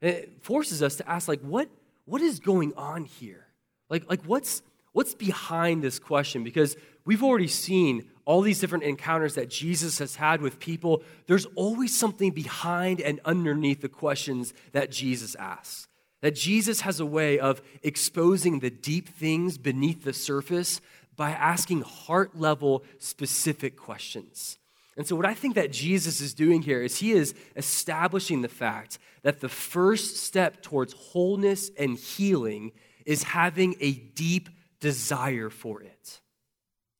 It 0.04 0.44
forces 0.44 0.84
us 0.84 0.98
to 0.98 1.10
ask, 1.10 1.28
like, 1.28 1.40
what, 1.42 1.70
what 2.06 2.22
is 2.22 2.40
going 2.40 2.74
on 2.76 3.06
here? 3.06 3.48
Like, 3.90 4.10
like 4.10 4.22
what's, 4.24 4.62
what's 4.92 5.16
behind 5.16 5.82
this 5.82 5.98
question? 5.98 6.44
Because 6.44 6.76
we've 7.06 7.24
already 7.24 7.48
seen 7.48 8.10
all 8.26 8.42
these 8.42 8.60
different 8.60 8.84
encounters 8.84 9.36
that 9.36 9.50
Jesus 9.50 10.00
has 10.00 10.18
had 10.18 10.42
with 10.42 10.60
people. 10.60 11.04
There's 11.28 11.46
always 11.56 11.98
something 11.98 12.32
behind 12.32 13.00
and 13.00 13.22
underneath 13.24 13.82
the 13.82 13.90
questions 13.90 14.54
that 14.74 14.92
Jesus 14.92 15.36
asks. 15.36 15.88
That 16.22 16.36
Jesus 16.36 16.82
has 16.82 17.00
a 17.00 17.06
way 17.06 17.40
of 17.40 17.62
exposing 17.82 18.60
the 18.60 18.70
deep 18.70 19.08
things 19.08 19.58
beneath 19.58 20.04
the 20.04 20.14
surface 20.14 20.82
by 21.16 21.32
asking 21.32 21.82
heart 21.82 22.38
level 22.38 22.84
specific 22.98 23.78
questions. 23.78 24.58
And 24.96 25.08
so, 25.08 25.16
what 25.16 25.26
I 25.26 25.34
think 25.34 25.56
that 25.56 25.72
Jesus 25.72 26.22
is 26.22 26.34
doing 26.34 26.62
here 26.62 26.82
is 26.82 26.98
he 26.98 27.14
is 27.14 27.34
establishing 27.56 28.42
the 28.42 28.50
fact 28.50 29.00
that 29.24 29.40
the 29.40 29.50
first 29.50 30.18
step 30.18 30.62
towards 30.62 30.94
wholeness 30.94 31.72
and 31.78 31.98
healing 31.98 32.72
is 33.06 33.24
having 33.24 33.76
a 33.80 33.94
deep 33.94 34.50
desire 34.80 35.50
for 35.50 35.82
it. 35.82 36.22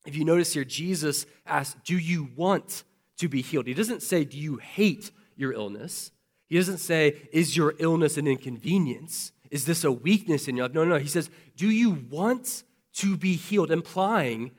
if 0.06 0.16
you 0.16 0.26
notice 0.26 0.54
here, 0.54 0.64
Jesus 0.64 1.26
asks, 1.46 1.80
Do 1.86 1.98
you 1.98 2.30
want 2.36 2.84
to 3.18 3.28
be 3.28 3.42
healed? 3.42 3.68
He 3.68 3.74
doesn't 3.74 4.02
say, 4.02 4.24
Do 4.24 4.40
you 4.40 4.58
hate 4.58 5.12
your 5.36 5.54
illness? 5.54 6.12
He 6.50 6.58
doesn't 6.58 6.80
say, 6.80 7.22
Is 7.32 7.56
your 7.56 7.76
illness 7.78 8.18
an 8.18 8.28
inconvenience? 8.28 9.32
Is 9.52 9.66
this 9.66 9.84
a 9.84 9.92
weakness 9.92 10.48
in 10.48 10.58
your 10.58 10.66
life? 10.66 10.74
No, 10.74 10.84
no, 10.84 10.92
no. 10.92 11.00
He 11.00 11.08
says, 11.08 11.30
Do 11.56 11.70
you 11.70 11.92
want 12.10 12.64
to 12.96 13.18
be 13.18 13.34
healed? 13.36 13.70
Implying, 13.70 14.52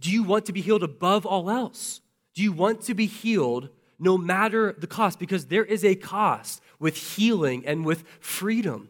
Do 0.00 0.10
you 0.10 0.22
want 0.22 0.46
to 0.46 0.52
be 0.52 0.62
healed 0.62 0.82
above 0.82 1.26
all 1.26 1.50
else? 1.50 2.00
Do 2.34 2.42
you 2.42 2.52
want 2.52 2.82
to 2.82 2.94
be 2.94 3.06
healed 3.06 3.68
no 3.98 4.16
matter 4.16 4.74
the 4.78 4.86
cost? 4.86 5.18
Because 5.18 5.46
there 5.46 5.64
is 5.64 5.84
a 5.84 5.94
cost 5.94 6.62
with 6.78 6.96
healing 6.96 7.64
and 7.66 7.84
with 7.84 8.04
freedom. 8.20 8.88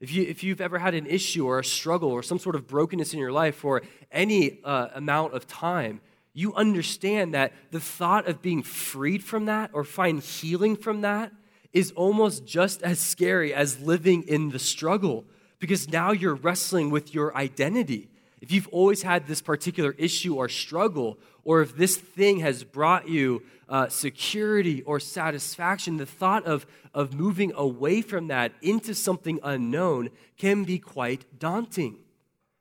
If, 0.00 0.12
you, 0.12 0.22
if 0.24 0.42
you've 0.42 0.60
ever 0.60 0.78
had 0.78 0.94
an 0.94 1.06
issue 1.06 1.46
or 1.46 1.58
a 1.58 1.64
struggle 1.64 2.10
or 2.10 2.22
some 2.22 2.38
sort 2.38 2.56
of 2.56 2.66
brokenness 2.66 3.12
in 3.12 3.18
your 3.18 3.32
life 3.32 3.56
for 3.56 3.82
any 4.12 4.58
uh, 4.64 4.88
amount 4.94 5.34
of 5.34 5.46
time, 5.46 6.00
you 6.34 6.52
understand 6.54 7.34
that 7.34 7.52
the 7.70 7.80
thought 7.80 8.26
of 8.28 8.42
being 8.42 8.62
freed 8.62 9.22
from 9.22 9.46
that 9.46 9.70
or 9.72 9.84
find 9.84 10.20
healing 10.20 10.76
from 10.76 11.02
that 11.02 11.32
is 11.72 11.92
almost 11.92 12.44
just 12.44 12.82
as 12.82 12.98
scary 12.98 13.54
as 13.54 13.80
living 13.80 14.22
in 14.24 14.50
the 14.50 14.58
struggle 14.58 15.24
because 15.58 15.88
now 15.88 16.12
you're 16.12 16.34
wrestling 16.34 16.90
with 16.90 17.14
your 17.14 17.36
identity. 17.36 18.08
If 18.40 18.52
you've 18.52 18.68
always 18.68 19.02
had 19.02 19.26
this 19.26 19.40
particular 19.40 19.94
issue 19.96 20.34
or 20.34 20.48
struggle, 20.48 21.18
or 21.44 21.60
if 21.60 21.76
this 21.76 21.96
thing 21.96 22.40
has 22.40 22.64
brought 22.64 23.08
you 23.08 23.42
uh, 23.68 23.88
security 23.88 24.82
or 24.82 25.00
satisfaction, 25.00 25.96
the 25.96 26.06
thought 26.06 26.44
of, 26.44 26.66
of 26.92 27.14
moving 27.14 27.52
away 27.54 28.02
from 28.02 28.28
that 28.28 28.52
into 28.62 28.94
something 28.94 29.38
unknown 29.42 30.10
can 30.36 30.64
be 30.64 30.78
quite 30.78 31.38
daunting. 31.38 31.96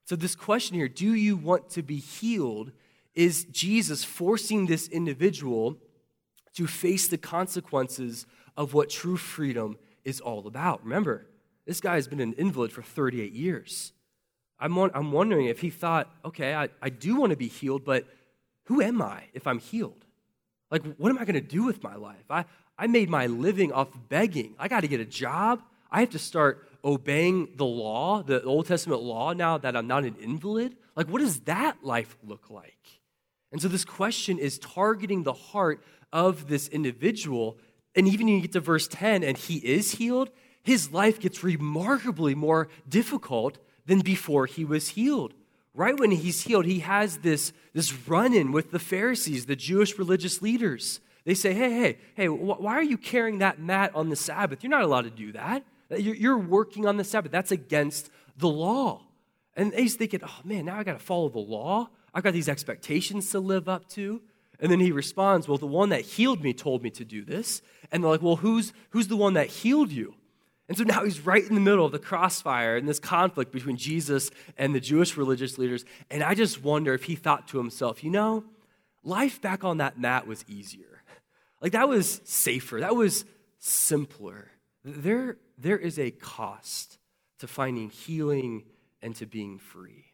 So, 0.05 0.15
this 0.15 0.35
question 0.35 0.75
here 0.75 0.87
do 0.87 1.13
you 1.13 1.35
want 1.35 1.69
to 1.71 1.81
be 1.81 1.97
healed? 1.97 2.71
Is 3.15 3.45
Jesus 3.45 4.03
forcing 4.03 4.65
this 4.65 4.87
individual 4.87 5.77
to 6.55 6.67
face 6.67 7.07
the 7.07 7.17
consequences 7.17 8.25
of 8.57 8.73
what 8.73 8.89
true 8.89 9.17
freedom 9.17 9.77
is 10.03 10.19
all 10.19 10.47
about? 10.47 10.83
Remember, 10.83 11.27
this 11.65 11.79
guy 11.79 11.95
has 11.95 12.07
been 12.07 12.19
an 12.19 12.33
invalid 12.33 12.71
for 12.71 12.81
38 12.81 13.31
years. 13.31 13.93
I'm, 14.59 14.77
I'm 14.77 15.11
wondering 15.11 15.45
if 15.47 15.59
he 15.59 15.69
thought, 15.69 16.09
okay, 16.25 16.55
I, 16.55 16.69
I 16.81 16.89
do 16.89 17.15
want 17.15 17.31
to 17.31 17.37
be 17.37 17.47
healed, 17.47 17.83
but 17.85 18.07
who 18.65 18.81
am 18.81 19.01
I 19.01 19.23
if 19.33 19.47
I'm 19.47 19.59
healed? 19.59 20.05
Like, 20.71 20.83
what 20.97 21.09
am 21.09 21.17
I 21.17 21.25
going 21.25 21.35
to 21.35 21.41
do 21.41 21.63
with 21.63 21.83
my 21.83 21.95
life? 21.95 22.23
I, 22.29 22.45
I 22.77 22.87
made 22.87 23.09
my 23.09 23.27
living 23.27 23.71
off 23.71 23.89
begging. 24.09 24.55
I 24.57 24.67
got 24.67 24.81
to 24.81 24.87
get 24.87 24.99
a 24.99 25.05
job. 25.05 25.61
I 25.91 25.99
have 25.99 26.11
to 26.11 26.19
start 26.19 26.67
obeying 26.83 27.49
the 27.55 27.65
law, 27.65 28.23
the 28.23 28.41
Old 28.43 28.65
Testament 28.65 29.01
law, 29.01 29.33
now 29.33 29.57
that 29.57 29.75
I'm 29.75 29.87
not 29.87 30.03
an 30.03 30.15
invalid. 30.19 30.75
Like, 30.95 31.07
what 31.07 31.19
does 31.19 31.41
that 31.41 31.83
life 31.83 32.17
look 32.23 32.49
like? 32.49 32.99
And 33.51 33.61
so, 33.61 33.67
this 33.67 33.85
question 33.85 34.39
is 34.39 34.57
targeting 34.57 35.23
the 35.23 35.33
heart 35.33 35.83
of 36.11 36.47
this 36.47 36.67
individual. 36.69 37.57
And 37.95 38.07
even 38.07 38.25
when 38.25 38.35
you 38.35 38.41
get 38.41 38.53
to 38.53 38.59
verse 38.59 38.87
10 38.87 39.23
and 39.23 39.37
he 39.37 39.57
is 39.57 39.91
healed, 39.91 40.31
his 40.63 40.91
life 40.91 41.19
gets 41.19 41.43
remarkably 41.43 42.33
more 42.33 42.69
difficult 42.89 43.59
than 43.85 43.99
before 43.99 44.47
he 44.47 44.65
was 44.65 44.89
healed 44.89 45.35
right 45.73 45.97
when 45.97 46.11
he's 46.11 46.41
healed, 46.41 46.65
he 46.65 46.79
has 46.79 47.17
this, 47.17 47.53
this 47.73 47.93
run 48.07 48.33
in 48.33 48.51
with 48.51 48.71
the 48.71 48.79
Pharisees, 48.79 49.45
the 49.45 49.55
Jewish 49.55 49.97
religious 49.97 50.41
leaders. 50.41 50.99
They 51.25 51.33
say, 51.33 51.53
hey, 51.53 51.71
hey, 51.71 51.97
hey, 52.15 52.29
why 52.29 52.73
are 52.73 52.83
you 52.83 52.97
carrying 52.97 53.39
that 53.39 53.59
mat 53.59 53.91
on 53.95 54.09
the 54.09 54.15
Sabbath? 54.15 54.63
You're 54.63 54.71
not 54.71 54.83
allowed 54.83 55.03
to 55.03 55.09
do 55.09 55.31
that. 55.31 55.63
You're 55.89 56.37
working 56.37 56.85
on 56.85 56.97
the 56.97 57.03
Sabbath. 57.03 57.31
That's 57.31 57.51
against 57.51 58.09
the 58.37 58.49
law. 58.49 59.03
And 59.55 59.73
he's 59.73 59.95
thinking, 59.95 60.21
oh 60.23 60.39
man, 60.43 60.65
now 60.65 60.77
I 60.77 60.83
got 60.83 60.93
to 60.93 61.03
follow 61.05 61.29
the 61.29 61.39
law. 61.39 61.89
I've 62.13 62.23
got 62.23 62.33
these 62.33 62.49
expectations 62.49 63.29
to 63.31 63.39
live 63.39 63.69
up 63.69 63.87
to. 63.89 64.21
And 64.59 64.71
then 64.71 64.79
he 64.79 64.91
responds, 64.91 65.47
well, 65.47 65.57
the 65.57 65.67
one 65.67 65.89
that 65.89 66.01
healed 66.01 66.43
me 66.43 66.53
told 66.53 66.83
me 66.83 66.89
to 66.91 67.05
do 67.05 67.23
this. 67.23 67.61
And 67.91 68.03
they're 68.03 68.11
like, 68.11 68.21
well, 68.21 68.37
who's, 68.37 68.73
who's 68.89 69.07
the 69.07 69.17
one 69.17 69.33
that 69.33 69.47
healed 69.47 69.91
you? 69.91 70.15
And 70.69 70.77
so 70.77 70.83
now 70.83 71.03
he's 71.03 71.25
right 71.25 71.45
in 71.45 71.55
the 71.55 71.61
middle 71.61 71.85
of 71.85 71.91
the 71.91 71.99
crossfire 71.99 72.77
and 72.77 72.87
this 72.87 72.99
conflict 72.99 73.51
between 73.51 73.75
Jesus 73.77 74.31
and 74.57 74.73
the 74.73 74.79
Jewish 74.79 75.17
religious 75.17 75.57
leaders. 75.57 75.83
And 76.09 76.23
I 76.23 76.35
just 76.35 76.63
wonder 76.63 76.93
if 76.93 77.03
he 77.03 77.15
thought 77.15 77.49
to 77.49 77.57
himself, 77.57 78.03
you 78.03 78.09
know, 78.09 78.45
life 79.03 79.41
back 79.41 79.63
on 79.63 79.77
that 79.77 79.99
mat 79.99 80.25
was 80.25 80.45
easier. 80.47 81.03
Like 81.61 81.73
that 81.73 81.87
was 81.87 82.21
safer, 82.23 82.79
that 82.79 82.95
was 82.95 83.25
simpler. 83.59 84.51
There, 84.83 85.37
there 85.57 85.77
is 85.77 85.97
a 85.97 86.11
cost 86.11 86.97
to 87.39 87.47
finding 87.47 87.89
healing 87.89 88.63
and 89.01 89.15
to 89.17 89.25
being 89.25 89.59
free. 89.59 90.05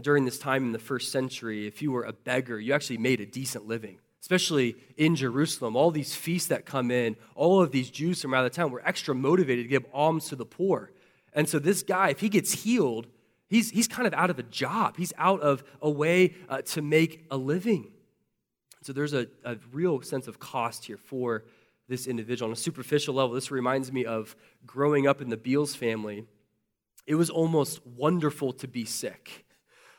During 0.00 0.26
this 0.26 0.38
time 0.38 0.64
in 0.64 0.72
the 0.72 0.78
first 0.78 1.12
century, 1.12 1.66
if 1.66 1.80
you 1.80 1.92
were 1.92 2.04
a 2.04 2.12
beggar, 2.12 2.60
you 2.60 2.74
actually 2.74 2.98
made 2.98 3.20
a 3.20 3.26
decent 3.26 3.66
living 3.66 3.98
especially 4.26 4.74
in 4.96 5.14
Jerusalem. 5.14 5.76
All 5.76 5.92
these 5.92 6.12
feasts 6.12 6.48
that 6.48 6.66
come 6.66 6.90
in, 6.90 7.14
all 7.36 7.62
of 7.62 7.70
these 7.70 7.88
Jews 7.90 8.20
from 8.20 8.34
out 8.34 8.44
of 8.44 8.50
town 8.50 8.72
were 8.72 8.82
extra 8.84 9.14
motivated 9.14 9.66
to 9.66 9.68
give 9.68 9.86
alms 9.94 10.30
to 10.30 10.34
the 10.34 10.44
poor. 10.44 10.90
And 11.32 11.48
so 11.48 11.60
this 11.60 11.84
guy, 11.84 12.08
if 12.08 12.18
he 12.18 12.28
gets 12.28 12.64
healed, 12.64 13.06
he's, 13.46 13.70
he's 13.70 13.86
kind 13.86 14.04
of 14.04 14.12
out 14.14 14.28
of 14.30 14.40
a 14.40 14.42
job. 14.42 14.96
He's 14.96 15.12
out 15.16 15.42
of 15.42 15.62
a 15.80 15.88
way 15.88 16.34
uh, 16.48 16.62
to 16.62 16.82
make 16.82 17.24
a 17.30 17.36
living. 17.36 17.92
So 18.82 18.92
there's 18.92 19.14
a, 19.14 19.28
a 19.44 19.58
real 19.70 20.02
sense 20.02 20.26
of 20.26 20.40
cost 20.40 20.86
here 20.86 20.96
for 20.96 21.44
this 21.88 22.08
individual. 22.08 22.48
On 22.48 22.52
a 22.52 22.56
superficial 22.56 23.14
level, 23.14 23.32
this 23.32 23.52
reminds 23.52 23.92
me 23.92 24.06
of 24.06 24.34
growing 24.66 25.06
up 25.06 25.20
in 25.20 25.28
the 25.28 25.36
Beals 25.36 25.76
family. 25.76 26.24
It 27.06 27.14
was 27.14 27.30
almost 27.30 27.86
wonderful 27.86 28.54
to 28.54 28.66
be 28.66 28.86
sick. 28.86 29.44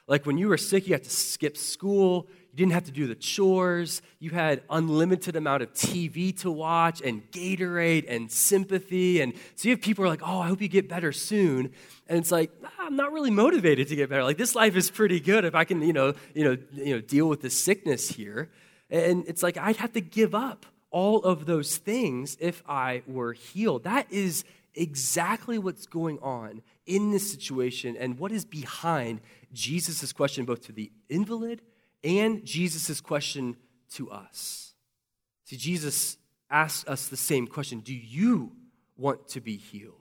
Like 0.05 0.25
when 0.25 0.37
you 0.37 0.49
were 0.49 0.57
sick, 0.57 0.87
you 0.87 0.93
had 0.93 1.03
to 1.03 1.09
skip 1.09 1.55
school, 1.55 2.27
you 2.57 2.65
didn't 2.65 2.73
have 2.73 2.85
to 2.85 2.91
do 2.91 3.05
the 3.05 3.13
chores. 3.13 4.01
You 4.17 4.31
had 4.31 4.63
unlimited 4.67 5.35
amount 5.35 5.61
of 5.61 5.73
TV 5.73 6.35
to 6.39 6.49
watch 6.49 7.03
and 7.03 7.21
Gatorade 7.31 8.05
and 8.07 8.31
sympathy. 8.31 9.21
And 9.21 9.33
so 9.55 9.69
you 9.69 9.75
have 9.75 9.81
people 9.81 10.03
are 10.03 10.07
like, 10.07 10.23
oh, 10.23 10.39
I 10.39 10.47
hope 10.47 10.59
you 10.59 10.67
get 10.67 10.89
better 10.89 11.11
soon. 11.11 11.71
And 12.07 12.17
it's 12.17 12.31
like, 12.31 12.49
ah, 12.65 12.71
I'm 12.79 12.95
not 12.95 13.13
really 13.13 13.29
motivated 13.29 13.89
to 13.89 13.95
get 13.95 14.09
better. 14.09 14.23
Like 14.23 14.39
this 14.39 14.55
life 14.55 14.75
is 14.75 14.89
pretty 14.89 15.19
good 15.19 15.45
if 15.45 15.53
I 15.53 15.65
can, 15.65 15.83
you 15.83 15.93
know, 15.93 16.15
you 16.33 16.45
know, 16.45 16.57
you 16.73 16.95
know, 16.95 16.99
deal 16.99 17.29
with 17.29 17.41
the 17.41 17.51
sickness 17.51 18.09
here. 18.09 18.49
And 18.89 19.23
it's 19.27 19.43
like 19.43 19.57
I'd 19.57 19.75
have 19.75 19.93
to 19.93 20.01
give 20.01 20.33
up 20.33 20.65
all 20.89 21.21
of 21.21 21.45
those 21.45 21.77
things 21.77 22.37
if 22.39 22.63
I 22.67 23.03
were 23.05 23.33
healed. 23.33 23.83
That 23.83 24.11
is 24.11 24.45
exactly 24.73 25.59
what's 25.59 25.85
going 25.85 26.17
on 26.23 26.63
in 26.87 27.11
this 27.11 27.29
situation 27.31 27.95
and 27.95 28.17
what 28.17 28.31
is 28.31 28.45
behind 28.45 29.21
Jesus' 29.53 30.11
question 30.11 30.43
both 30.43 30.61
to 30.61 30.71
the 30.71 30.91
invalid 31.07 31.61
and 32.03 32.45
Jesus' 32.45 33.01
question 33.01 33.57
to 33.91 34.11
us. 34.11 34.73
See, 35.45 35.57
Jesus 35.57 36.17
asks 36.49 36.87
us 36.87 37.07
the 37.07 37.17
same 37.17 37.47
question 37.47 37.79
Do 37.79 37.93
you 37.93 38.51
want 38.97 39.27
to 39.29 39.41
be 39.41 39.57
healed? 39.57 39.93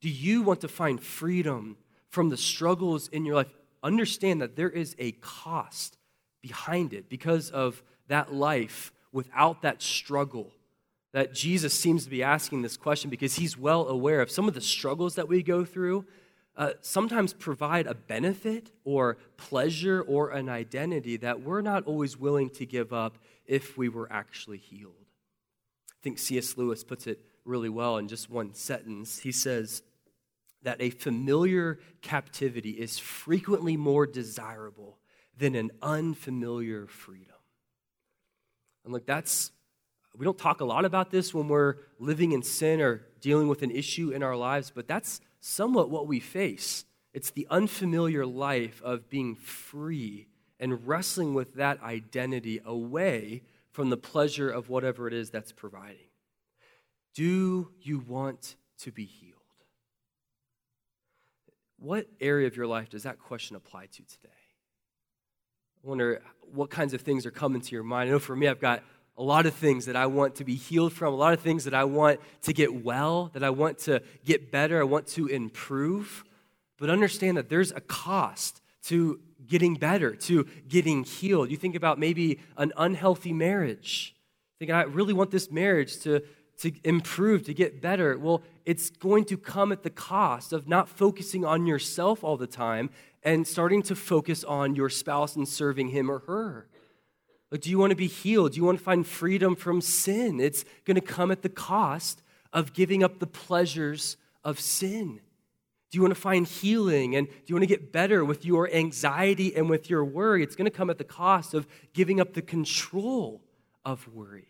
Do 0.00 0.08
you 0.08 0.42
want 0.42 0.60
to 0.62 0.68
find 0.68 1.02
freedom 1.02 1.76
from 2.08 2.30
the 2.30 2.36
struggles 2.36 3.08
in 3.08 3.24
your 3.24 3.34
life? 3.36 3.52
Understand 3.82 4.40
that 4.40 4.56
there 4.56 4.70
is 4.70 4.94
a 4.98 5.12
cost 5.12 5.96
behind 6.42 6.92
it 6.92 7.08
because 7.08 7.50
of 7.50 7.82
that 8.08 8.32
life 8.32 8.92
without 9.12 9.62
that 9.62 9.82
struggle. 9.82 10.52
That 11.12 11.34
Jesus 11.34 11.74
seems 11.74 12.04
to 12.04 12.10
be 12.10 12.22
asking 12.22 12.62
this 12.62 12.76
question 12.76 13.10
because 13.10 13.34
he's 13.34 13.58
well 13.58 13.88
aware 13.88 14.20
of 14.20 14.30
some 14.30 14.46
of 14.46 14.54
the 14.54 14.60
struggles 14.60 15.16
that 15.16 15.28
we 15.28 15.42
go 15.42 15.64
through 15.64 16.06
uh, 16.60 16.74
sometimes 16.82 17.32
provide 17.32 17.86
a 17.86 17.94
benefit 17.94 18.70
or 18.84 19.16
pleasure 19.38 20.02
or 20.02 20.28
an 20.28 20.50
identity 20.50 21.16
that 21.16 21.40
we're 21.40 21.62
not 21.62 21.86
always 21.86 22.18
willing 22.18 22.50
to 22.50 22.66
give 22.66 22.92
up 22.92 23.16
if 23.46 23.78
we 23.78 23.88
were 23.88 24.06
actually 24.12 24.58
healed. 24.58 24.92
I 25.90 25.96
think 26.02 26.18
C.S. 26.18 26.58
Lewis 26.58 26.84
puts 26.84 27.06
it 27.06 27.24
really 27.46 27.70
well 27.70 27.96
in 27.96 28.08
just 28.08 28.28
one 28.28 28.52
sentence. 28.52 29.20
He 29.20 29.32
says 29.32 29.82
that 30.62 30.76
a 30.82 30.90
familiar 30.90 31.78
captivity 32.02 32.72
is 32.72 32.98
frequently 32.98 33.78
more 33.78 34.06
desirable 34.06 34.98
than 35.38 35.54
an 35.54 35.70
unfamiliar 35.80 36.86
freedom. 36.86 37.36
And 38.84 38.92
look, 38.92 39.06
that's, 39.06 39.50
we 40.14 40.26
don't 40.26 40.36
talk 40.36 40.60
a 40.60 40.66
lot 40.66 40.84
about 40.84 41.10
this 41.10 41.32
when 41.32 41.48
we're 41.48 41.76
living 41.98 42.32
in 42.32 42.42
sin 42.42 42.82
or 42.82 43.06
dealing 43.22 43.48
with 43.48 43.62
an 43.62 43.70
issue 43.70 44.10
in 44.10 44.22
our 44.22 44.36
lives, 44.36 44.70
but 44.74 44.86
that's 44.86 45.22
somewhat 45.40 45.90
what 45.90 46.06
we 46.06 46.20
face. 46.20 46.84
It's 47.12 47.30
the 47.30 47.46
unfamiliar 47.50 48.24
life 48.24 48.80
of 48.84 49.10
being 49.10 49.34
free 49.34 50.28
and 50.58 50.86
wrestling 50.86 51.34
with 51.34 51.54
that 51.54 51.82
identity 51.82 52.60
away 52.64 53.42
from 53.70 53.90
the 53.90 53.96
pleasure 53.96 54.50
of 54.50 54.68
whatever 54.68 55.08
it 55.08 55.14
is 55.14 55.30
that's 55.30 55.52
providing. 55.52 56.08
Do 57.14 57.70
you 57.80 57.98
want 58.00 58.56
to 58.80 58.92
be 58.92 59.04
healed? 59.04 59.34
What 61.78 62.06
area 62.20 62.46
of 62.46 62.56
your 62.56 62.66
life 62.66 62.90
does 62.90 63.04
that 63.04 63.18
question 63.18 63.56
apply 63.56 63.86
to 63.86 64.02
today? 64.02 64.28
I 65.82 65.88
wonder 65.88 66.22
what 66.52 66.68
kinds 66.68 66.92
of 66.92 67.00
things 67.00 67.24
are 67.24 67.30
coming 67.30 67.62
to 67.62 67.72
your 67.72 67.82
mind. 67.82 68.10
I 68.10 68.12
know 68.12 68.18
for 68.18 68.36
me, 68.36 68.46
I've 68.48 68.60
got 68.60 68.82
a 69.20 69.22
lot 69.22 69.44
of 69.44 69.52
things 69.52 69.84
that 69.84 69.96
I 69.96 70.06
want 70.06 70.36
to 70.36 70.44
be 70.44 70.54
healed 70.54 70.94
from, 70.94 71.12
a 71.12 71.16
lot 71.16 71.34
of 71.34 71.40
things 71.40 71.64
that 71.64 71.74
I 71.74 71.84
want 71.84 72.20
to 72.42 72.54
get 72.54 72.82
well, 72.82 73.30
that 73.34 73.44
I 73.44 73.50
want 73.50 73.76
to 73.80 74.02
get 74.24 74.50
better, 74.50 74.80
I 74.80 74.84
want 74.84 75.06
to 75.08 75.26
improve. 75.26 76.24
But 76.78 76.88
understand 76.88 77.36
that 77.36 77.50
there's 77.50 77.70
a 77.70 77.82
cost 77.82 78.62
to 78.84 79.20
getting 79.46 79.74
better, 79.74 80.14
to 80.14 80.46
getting 80.66 81.04
healed. 81.04 81.50
You 81.50 81.58
think 81.58 81.74
about 81.74 81.98
maybe 81.98 82.40
an 82.56 82.72
unhealthy 82.78 83.34
marriage. 83.34 84.16
Thinking, 84.58 84.74
I 84.74 84.84
really 84.84 85.12
want 85.12 85.30
this 85.30 85.50
marriage 85.50 85.98
to, 86.00 86.22
to 86.60 86.72
improve, 86.82 87.44
to 87.44 87.52
get 87.52 87.82
better. 87.82 88.16
Well, 88.16 88.42
it's 88.64 88.88
going 88.88 89.26
to 89.26 89.36
come 89.36 89.70
at 89.70 89.82
the 89.82 89.90
cost 89.90 90.54
of 90.54 90.66
not 90.66 90.88
focusing 90.88 91.44
on 91.44 91.66
yourself 91.66 92.24
all 92.24 92.38
the 92.38 92.46
time 92.46 92.88
and 93.22 93.46
starting 93.46 93.82
to 93.82 93.94
focus 93.94 94.44
on 94.44 94.74
your 94.74 94.88
spouse 94.88 95.36
and 95.36 95.46
serving 95.46 95.88
him 95.88 96.10
or 96.10 96.20
her. 96.20 96.68
Do 97.58 97.68
you 97.68 97.78
want 97.78 97.90
to 97.90 97.96
be 97.96 98.06
healed? 98.06 98.52
Do 98.52 98.58
you 98.58 98.64
want 98.64 98.78
to 98.78 98.84
find 98.84 99.06
freedom 99.06 99.56
from 99.56 99.80
sin? 99.80 100.40
It's 100.40 100.64
going 100.84 100.94
to 100.94 101.00
come 101.00 101.30
at 101.30 101.42
the 101.42 101.48
cost 101.48 102.22
of 102.52 102.72
giving 102.72 103.02
up 103.02 103.18
the 103.18 103.26
pleasures 103.26 104.16
of 104.44 104.60
sin. 104.60 105.20
Do 105.90 105.98
you 105.98 106.02
want 106.02 106.14
to 106.14 106.20
find 106.20 106.46
healing 106.46 107.16
and 107.16 107.26
do 107.26 107.34
you 107.46 107.54
want 107.56 107.64
to 107.64 107.66
get 107.66 107.90
better 107.90 108.24
with 108.24 108.44
your 108.44 108.72
anxiety 108.72 109.56
and 109.56 109.68
with 109.68 109.90
your 109.90 110.04
worry? 110.04 110.44
It's 110.44 110.54
going 110.54 110.70
to 110.70 110.76
come 110.76 110.90
at 110.90 110.98
the 110.98 111.04
cost 111.04 111.52
of 111.52 111.66
giving 111.92 112.20
up 112.20 112.34
the 112.34 112.42
control 112.42 113.42
of 113.84 114.06
worry. 114.14 114.46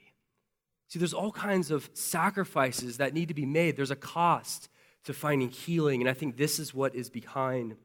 See, 0.89 0.99
there's 0.99 1.15
all 1.15 1.33
kinds 1.33 1.71
of 1.71 1.89
sacrifices 1.95 2.99
that 2.99 3.15
need 3.15 3.29
to 3.29 3.35
be 3.35 3.47
made. 3.47 3.77
There's 3.77 3.91
a 3.91 3.97
cost 3.97 4.69
to 5.05 5.15
finding 5.15 5.49
healing, 5.49 6.03
and 6.03 6.11
I 6.11 6.13
think 6.13 6.37
this 6.37 6.59
is 6.59 6.75
what 6.75 6.95
is 6.95 7.09
behind 7.09 7.77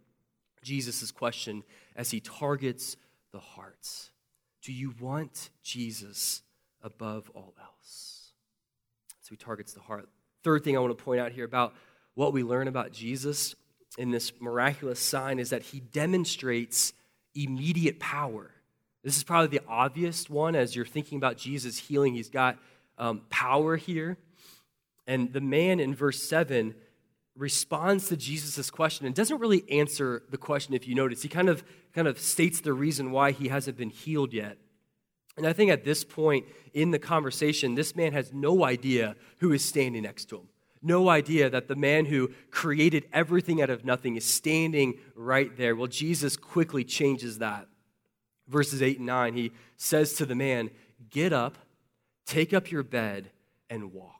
Jesus' 0.61 1.11
question 1.11 1.63
as 1.95 2.11
he 2.11 2.19
targets 2.19 2.97
the 3.31 3.39
hearts. 3.39 4.09
Do 4.65 4.73
you 4.73 4.95
want 4.99 5.51
Jesus 5.61 6.41
above 6.81 7.29
all 7.35 7.53
else? 7.61 8.31
So 9.21 9.29
he 9.29 9.37
targets 9.37 9.73
the 9.73 9.79
heart. 9.79 10.09
Third 10.43 10.63
thing 10.63 10.75
I 10.75 10.79
want 10.79 10.97
to 10.97 11.03
point 11.03 11.21
out 11.21 11.31
here 11.31 11.45
about 11.45 11.75
what 12.15 12.33
we 12.33 12.41
learn 12.41 12.67
about 12.67 12.91
Jesus 12.91 13.53
in 13.99 14.09
this 14.09 14.33
miraculous 14.41 14.99
sign 14.99 15.37
is 15.37 15.51
that 15.51 15.61
he 15.61 15.81
demonstrates 15.81 16.93
immediate 17.35 17.99
power. 17.99 18.49
This 19.03 19.17
is 19.17 19.23
probably 19.23 19.55
the 19.55 19.63
obvious 19.67 20.31
one 20.31 20.55
as 20.55 20.75
you're 20.75 20.83
thinking 20.83 21.19
about 21.19 21.37
Jesus 21.37 21.77
healing. 21.77 22.15
He's 22.15 22.29
got 22.29 22.57
um, 22.97 23.21
power 23.29 23.77
here. 23.77 24.17
And 25.05 25.31
the 25.31 25.41
man 25.41 25.79
in 25.79 25.93
verse 25.93 26.23
7 26.23 26.73
responds 27.37 28.07
to 28.07 28.17
Jesus' 28.17 28.71
question 28.71 29.05
and 29.05 29.13
doesn't 29.13 29.39
really 29.39 29.63
answer 29.69 30.23
the 30.31 30.37
question 30.37 30.73
if 30.73 30.87
you 30.87 30.95
notice. 30.95 31.21
He 31.21 31.29
kind 31.29 31.49
of, 31.49 31.63
kind 31.95 32.07
of 32.07 32.19
states 32.19 32.61
the 32.61 32.73
reason 32.73 33.11
why 33.11 33.31
he 33.31 33.47
hasn't 33.47 33.77
been 33.77 33.89
healed 33.89 34.33
yet. 34.33 34.57
And 35.37 35.47
I 35.47 35.53
think 35.53 35.71
at 35.71 35.83
this 35.83 36.03
point 36.03 36.45
in 36.73 36.91
the 36.91 36.99
conversation, 36.99 37.75
this 37.75 37.95
man 37.95 38.13
has 38.13 38.31
no 38.31 38.63
idea 38.63 39.15
who 39.39 39.51
is 39.51 39.65
standing 39.65 40.03
next 40.03 40.25
to 40.25 40.37
him 40.37 40.47
no 40.85 41.09
idea 41.09 41.49
that 41.49 41.67
the 41.67 41.75
man 41.75 42.05
who 42.05 42.29
created 42.51 43.07
everything 43.11 43.61
out 43.61 43.71
of 43.71 43.83
nothing 43.83 44.15
is 44.15 44.23
standing 44.23 44.93
right 45.15 45.57
there. 45.57 45.75
Well, 45.75 45.87
Jesus 45.87 46.37
quickly 46.37 46.83
changes 46.83 47.39
that. 47.39 47.67
Verses 48.47 48.81
8 48.83 48.97
and 48.97 49.07
9, 49.07 49.33
he 49.33 49.51
says 49.75 50.13
to 50.13 50.25
the 50.25 50.35
man, 50.35 50.69
Get 51.09 51.33
up, 51.33 51.57
take 52.27 52.53
up 52.53 52.71
your 52.71 52.83
bed, 52.83 53.31
and 53.69 53.91
walk. 53.91 54.11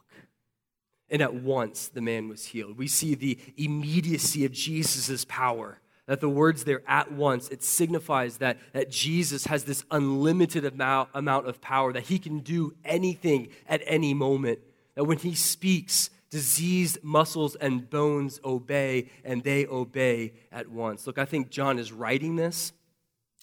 And 1.08 1.22
at 1.22 1.36
once 1.36 1.88
the 1.88 2.02
man 2.02 2.28
was 2.28 2.48
healed. 2.48 2.78
We 2.78 2.88
see 2.88 3.14
the 3.14 3.38
immediacy 3.58 4.44
of 4.44 4.52
Jesus' 4.52 5.24
power. 5.26 5.80
That 6.08 6.22
the 6.22 6.30
words 6.30 6.66
there 6.66 6.84
at 6.88 7.12
once, 7.12 7.50
it 7.50 7.64
signifies 7.64 8.38
that, 8.38 8.58
that 8.74 8.92
Jesus 8.92 9.46
has 9.46 9.64
this 9.64 9.84
unlimited 9.90 10.64
amount, 10.64 11.10
amount 11.14 11.48
of 11.48 11.62
power, 11.62 11.92
that 11.94 12.04
he 12.04 12.20
can 12.20 12.40
do 12.40 12.76
anything 12.86 13.48
at 13.68 13.82
any 13.86 14.14
moment. 14.14 14.60
That 14.94 15.06
when 15.06 15.18
he 15.18 15.34
speaks, 15.34 16.12
diseased 16.30 17.04
muscles 17.04 17.56
and 17.56 17.90
bones 17.90 18.40
obey, 18.44 19.10
and 19.24 19.44
they 19.44 19.66
obey 19.66 20.34
at 20.52 20.70
once. 20.70 21.08
Look, 21.08 21.18
I 21.18 21.26
think 21.26 21.50
John 21.50 21.80
is 21.80 21.92
writing 21.92 22.36
this 22.36 22.72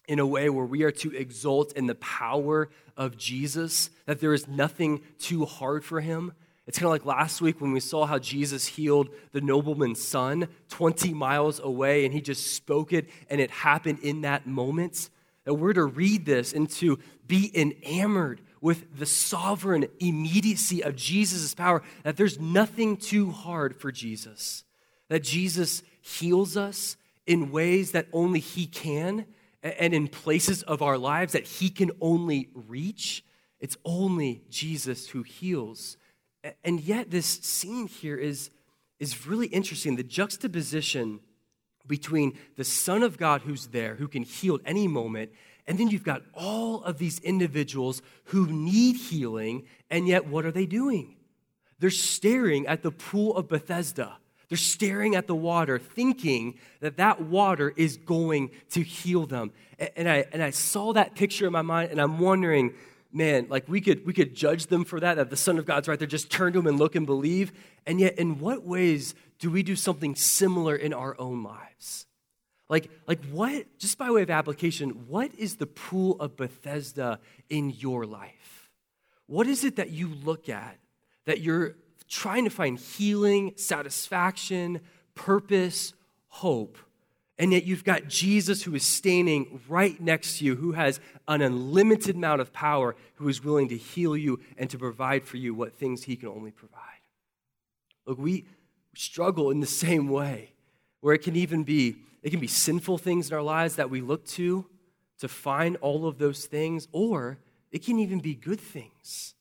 in 0.06 0.18
a 0.18 0.26
way 0.26 0.50
where 0.50 0.66
we 0.66 0.82
are 0.82 0.90
to 0.90 1.16
exult 1.16 1.72
in 1.72 1.86
the 1.86 1.94
power 1.96 2.68
of 2.96 3.16
Jesus, 3.16 3.90
that 4.06 4.20
there 4.20 4.34
is 4.34 4.46
nothing 4.46 5.00
too 5.18 5.46
hard 5.46 5.84
for 5.84 6.00
him. 6.00 6.32
It's 6.66 6.78
kind 6.78 6.86
of 6.86 6.92
like 6.92 7.04
last 7.04 7.40
week 7.40 7.60
when 7.60 7.72
we 7.72 7.80
saw 7.80 8.06
how 8.06 8.18
Jesus 8.18 8.66
healed 8.66 9.08
the 9.32 9.40
nobleman's 9.40 10.02
son 10.02 10.48
20 10.68 11.12
miles 11.12 11.58
away, 11.58 12.04
and 12.04 12.14
he 12.14 12.20
just 12.20 12.54
spoke 12.54 12.92
it, 12.92 13.08
and 13.28 13.40
it 13.40 13.50
happened 13.50 13.98
in 14.00 14.20
that 14.20 14.46
moment. 14.46 15.10
That 15.44 15.54
we're 15.54 15.72
to 15.72 15.84
read 15.84 16.24
this 16.24 16.52
and 16.52 16.70
to 16.70 17.00
be 17.26 17.50
enamored 17.52 18.42
with 18.60 18.96
the 18.96 19.06
sovereign 19.06 19.88
immediacy 19.98 20.84
of 20.84 20.94
Jesus' 20.94 21.52
power, 21.52 21.82
that 22.04 22.16
there's 22.16 22.38
nothing 22.38 22.96
too 22.96 23.30
hard 23.32 23.74
for 23.74 23.90
Jesus. 23.90 24.62
That 25.08 25.24
Jesus 25.24 25.82
heals 26.00 26.56
us 26.56 26.96
in 27.26 27.50
ways 27.50 27.90
that 27.90 28.06
only 28.12 28.38
He 28.38 28.66
can, 28.66 29.26
and 29.64 29.92
in 29.92 30.06
places 30.06 30.62
of 30.62 30.80
our 30.80 30.96
lives 30.96 31.32
that 31.32 31.46
He 31.46 31.70
can 31.70 31.90
only 32.00 32.50
reach. 32.54 33.24
It's 33.58 33.76
only 33.84 34.42
Jesus 34.48 35.08
who 35.08 35.24
heals. 35.24 35.96
And 36.64 36.80
yet, 36.80 37.10
this 37.10 37.26
scene 37.26 37.86
here 37.86 38.16
is, 38.16 38.50
is 38.98 39.26
really 39.26 39.46
interesting. 39.46 39.96
The 39.96 40.02
juxtaposition 40.02 41.20
between 41.86 42.38
the 42.56 42.64
Son 42.64 43.02
of 43.02 43.18
God 43.18 43.42
who's 43.42 43.68
there, 43.68 43.96
who 43.96 44.08
can 44.08 44.22
heal 44.22 44.56
at 44.56 44.60
any 44.64 44.88
moment, 44.88 45.32
and 45.66 45.78
then 45.78 45.88
you've 45.88 46.04
got 46.04 46.22
all 46.34 46.82
of 46.82 46.98
these 46.98 47.20
individuals 47.20 48.02
who 48.26 48.46
need 48.46 48.96
healing, 48.96 49.66
and 49.90 50.08
yet 50.08 50.26
what 50.26 50.44
are 50.44 50.50
they 50.50 50.66
doing? 50.66 51.16
They're 51.78 51.90
staring 51.90 52.66
at 52.66 52.82
the 52.82 52.90
pool 52.90 53.36
of 53.36 53.48
Bethesda. 53.48 54.16
They're 54.48 54.58
staring 54.58 55.14
at 55.14 55.26
the 55.26 55.34
water, 55.34 55.78
thinking 55.78 56.58
that 56.80 56.96
that 56.96 57.20
water 57.20 57.72
is 57.76 57.96
going 57.96 58.50
to 58.70 58.82
heal 58.82 59.26
them. 59.26 59.52
And 59.96 60.08
I, 60.08 60.26
and 60.32 60.42
I 60.42 60.50
saw 60.50 60.92
that 60.92 61.14
picture 61.14 61.46
in 61.46 61.52
my 61.52 61.62
mind, 61.62 61.90
and 61.90 62.00
I'm 62.00 62.18
wondering, 62.18 62.74
man, 63.12 63.46
like 63.48 63.68
we 63.68 63.80
could, 63.80 64.06
we 64.06 64.12
could 64.12 64.34
judge 64.34 64.66
them 64.66 64.84
for 64.84 64.98
that, 65.00 65.16
that 65.16 65.30
the 65.30 65.36
Son 65.36 65.58
of 65.58 65.66
God's 65.66 65.88
right 65.88 65.98
there, 65.98 66.08
just 66.08 66.30
turn 66.30 66.52
to 66.54 66.58
him 66.58 66.66
and 66.66 66.78
look 66.78 66.94
and 66.94 67.06
believe. 67.06 67.52
And 67.86 68.00
yet, 68.00 68.18
in 68.18 68.38
what 68.38 68.64
ways 68.64 69.14
do 69.38 69.50
we 69.50 69.62
do 69.62 69.76
something 69.76 70.14
similar 70.14 70.74
in 70.74 70.92
our 70.92 71.14
own 71.18 71.42
lives? 71.42 72.06
Like, 72.68 72.90
like 73.06 73.22
what, 73.26 73.66
just 73.78 73.98
by 73.98 74.10
way 74.10 74.22
of 74.22 74.30
application, 74.30 75.06
what 75.08 75.34
is 75.34 75.56
the 75.56 75.66
pool 75.66 76.16
of 76.20 76.36
Bethesda 76.36 77.20
in 77.50 77.70
your 77.70 78.06
life? 78.06 78.70
What 79.26 79.46
is 79.46 79.64
it 79.64 79.76
that 79.76 79.90
you 79.90 80.08
look 80.08 80.48
at 80.48 80.78
that 81.26 81.40
you're 81.40 81.76
trying 82.08 82.44
to 82.44 82.50
find 82.50 82.78
healing, 82.78 83.52
satisfaction, 83.56 84.80
purpose, 85.14 85.92
hope? 86.28 86.78
And 87.38 87.52
yet 87.52 87.64
you've 87.64 87.84
got 87.84 88.08
Jesus 88.08 88.62
who 88.62 88.74
is 88.74 88.84
standing 88.84 89.60
right 89.68 90.00
next 90.00 90.38
to 90.38 90.44
you, 90.44 90.56
who 90.56 90.72
has 90.72 91.00
an 91.26 91.40
unlimited 91.40 92.16
amount 92.16 92.40
of 92.40 92.52
power, 92.52 92.94
who 93.14 93.28
is 93.28 93.42
willing 93.42 93.68
to 93.70 93.76
heal 93.76 94.16
you 94.16 94.40
and 94.58 94.68
to 94.70 94.78
provide 94.78 95.24
for 95.24 95.38
you 95.38 95.54
what 95.54 95.74
things 95.74 96.04
he 96.04 96.16
can 96.16 96.28
only 96.28 96.50
provide. 96.50 96.78
Look, 98.06 98.18
we 98.18 98.44
struggle 98.94 99.50
in 99.50 99.60
the 99.60 99.66
same 99.66 100.08
way, 100.08 100.52
where 101.00 101.14
it 101.14 101.22
can 101.22 101.36
even 101.36 101.64
be 101.64 101.96
it 102.22 102.30
can 102.30 102.40
be 102.40 102.46
sinful 102.46 102.98
things 102.98 103.28
in 103.28 103.34
our 103.34 103.42
lives 103.42 103.76
that 103.76 103.90
we 103.90 104.00
look 104.00 104.24
to 104.26 104.64
to 105.18 105.28
find 105.28 105.76
all 105.76 106.06
of 106.06 106.18
those 106.18 106.46
things, 106.46 106.86
or 106.92 107.38
it 107.72 107.84
can 107.84 107.98
even 107.98 108.20
be 108.20 108.34
good 108.34 108.60
things. 108.60 109.34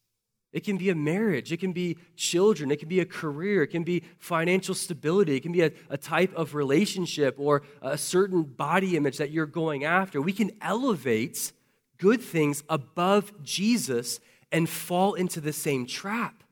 It 0.54 0.66
can 0.66 0.78
be 0.78 0.90
a 0.90 0.96
marriage, 0.96 1.52
it 1.54 1.62
can 1.62 1.72
be 1.72 1.98
children, 2.18 2.72
it 2.72 2.80
can 2.80 2.90
be 2.90 3.00
a 3.00 3.06
career, 3.06 3.64
it 3.64 3.68
can 3.68 3.84
be 3.84 4.04
financial 4.18 4.76
stability, 4.76 5.38
it 5.38 5.44
can 5.44 5.54
be 5.54 5.62
a, 5.62 5.72
a 5.90 5.98
type 5.98 6.34
of 6.36 6.56
relationship 6.56 7.36
or 7.38 7.62
a 7.82 7.98
certain 7.98 8.44
body 8.44 8.98
image 8.98 9.18
that 9.18 9.32
you're 9.32 9.46
going 9.46 9.86
after. 9.86 10.22
We 10.22 10.34
can 10.34 10.52
elevate 10.62 11.54
good 11.98 12.22
things 12.22 12.64
above 12.68 13.32
Jesus 13.44 14.20
and 14.52 14.68
fall 14.68 15.14
into 15.14 15.40
the 15.40 15.54
same 15.54 15.86
trap 15.86 16.44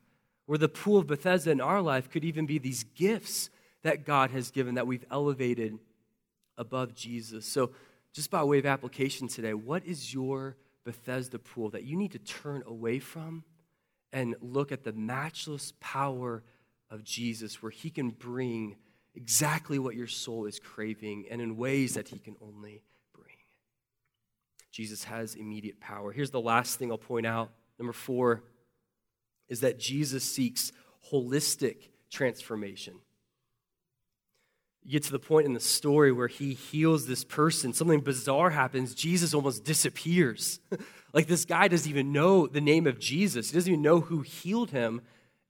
where 0.46 0.58
the 0.58 0.68
pool 0.68 0.98
of 0.98 1.06
Bethesda 1.06 1.50
in 1.50 1.60
our 1.60 1.82
life 1.82 2.10
could 2.10 2.24
even 2.24 2.46
be 2.46 2.58
these 2.58 2.84
gifts 2.84 3.50
that 3.82 4.06
God 4.06 4.30
has 4.30 4.50
given 4.50 4.76
that 4.76 4.86
we've 4.86 5.04
elevated 5.10 5.78
above 6.56 6.94
Jesus. 6.94 7.46
So, 7.46 7.70
just 8.12 8.30
by 8.30 8.42
way 8.42 8.58
of 8.58 8.66
application 8.66 9.28
today, 9.28 9.54
what 9.54 9.84
is 9.84 10.12
your 10.12 10.56
Bethesda 10.84 11.38
pool 11.38 11.70
that 11.70 11.84
you 11.84 11.96
need 11.96 12.10
to 12.12 12.18
turn 12.18 12.64
away 12.66 12.98
from 12.98 13.44
and 14.12 14.34
look 14.40 14.72
at 14.72 14.84
the 14.84 14.92
matchless 14.92 15.72
power 15.80 16.42
of 16.90 17.04
Jesus, 17.04 17.62
where 17.62 17.70
he 17.70 17.90
can 17.90 18.10
bring 18.10 18.76
exactly 19.14 19.78
what 19.78 19.94
your 19.94 20.06
soul 20.06 20.46
is 20.46 20.58
craving 20.58 21.26
and 21.30 21.40
in 21.40 21.56
ways 21.56 21.94
that 21.94 22.08
he 22.08 22.18
can 22.18 22.36
only 22.40 22.82
bring? 23.14 23.36
Jesus 24.72 25.04
has 25.04 25.34
immediate 25.34 25.80
power. 25.80 26.12
Here's 26.12 26.30
the 26.30 26.40
last 26.40 26.78
thing 26.78 26.90
I'll 26.90 26.98
point 26.98 27.26
out. 27.26 27.50
Number 27.78 27.92
four 27.92 28.42
is 29.48 29.60
that 29.60 29.78
Jesus 29.78 30.24
seeks 30.24 30.72
holistic 31.12 31.88
transformation. 32.10 32.94
You 34.82 34.92
get 34.92 35.02
to 35.04 35.12
the 35.12 35.18
point 35.18 35.46
in 35.46 35.52
the 35.52 35.60
story 35.60 36.10
where 36.10 36.28
he 36.28 36.54
heals 36.54 37.06
this 37.06 37.22
person. 37.24 37.72
Something 37.72 38.00
bizarre 38.00 38.50
happens. 38.50 38.94
Jesus 38.94 39.34
almost 39.34 39.64
disappears. 39.64 40.60
like 41.12 41.26
this 41.26 41.44
guy 41.44 41.68
doesn't 41.68 41.88
even 41.88 42.12
know 42.12 42.46
the 42.46 42.60
name 42.60 42.86
of 42.86 42.98
Jesus. 42.98 43.50
He 43.50 43.54
doesn't 43.56 43.70
even 43.70 43.82
know 43.82 44.00
who 44.00 44.20
healed 44.22 44.70
him. 44.70 45.02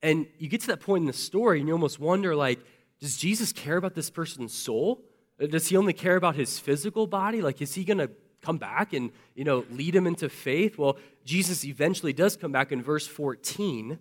And 0.03 0.27
you 0.37 0.49
get 0.49 0.61
to 0.61 0.67
that 0.67 0.81
point 0.81 1.03
in 1.03 1.07
the 1.07 1.13
story 1.13 1.59
and 1.59 1.67
you 1.67 1.73
almost 1.73 1.99
wonder 1.99 2.35
like, 2.35 2.59
does 2.99 3.17
Jesus 3.17 3.51
care 3.51 3.77
about 3.77 3.95
this 3.95 4.09
person's 4.09 4.53
soul? 4.53 5.03
Does 5.39 5.67
he 5.67 5.77
only 5.77 5.93
care 5.93 6.15
about 6.15 6.35
his 6.35 6.59
physical 6.59 7.07
body? 7.07 7.41
Like, 7.41 7.61
is 7.61 7.73
he 7.73 7.83
going 7.83 7.97
to 7.97 8.11
come 8.41 8.57
back 8.57 8.93
and, 8.93 9.11
you 9.35 9.43
know, 9.43 9.65
lead 9.71 9.95
him 9.95 10.05
into 10.05 10.29
faith? 10.29 10.77
Well, 10.77 10.97
Jesus 11.25 11.65
eventually 11.65 12.13
does 12.13 12.35
come 12.35 12.51
back 12.51 12.71
in 12.71 12.81
verse 12.81 13.07
14, 13.07 13.97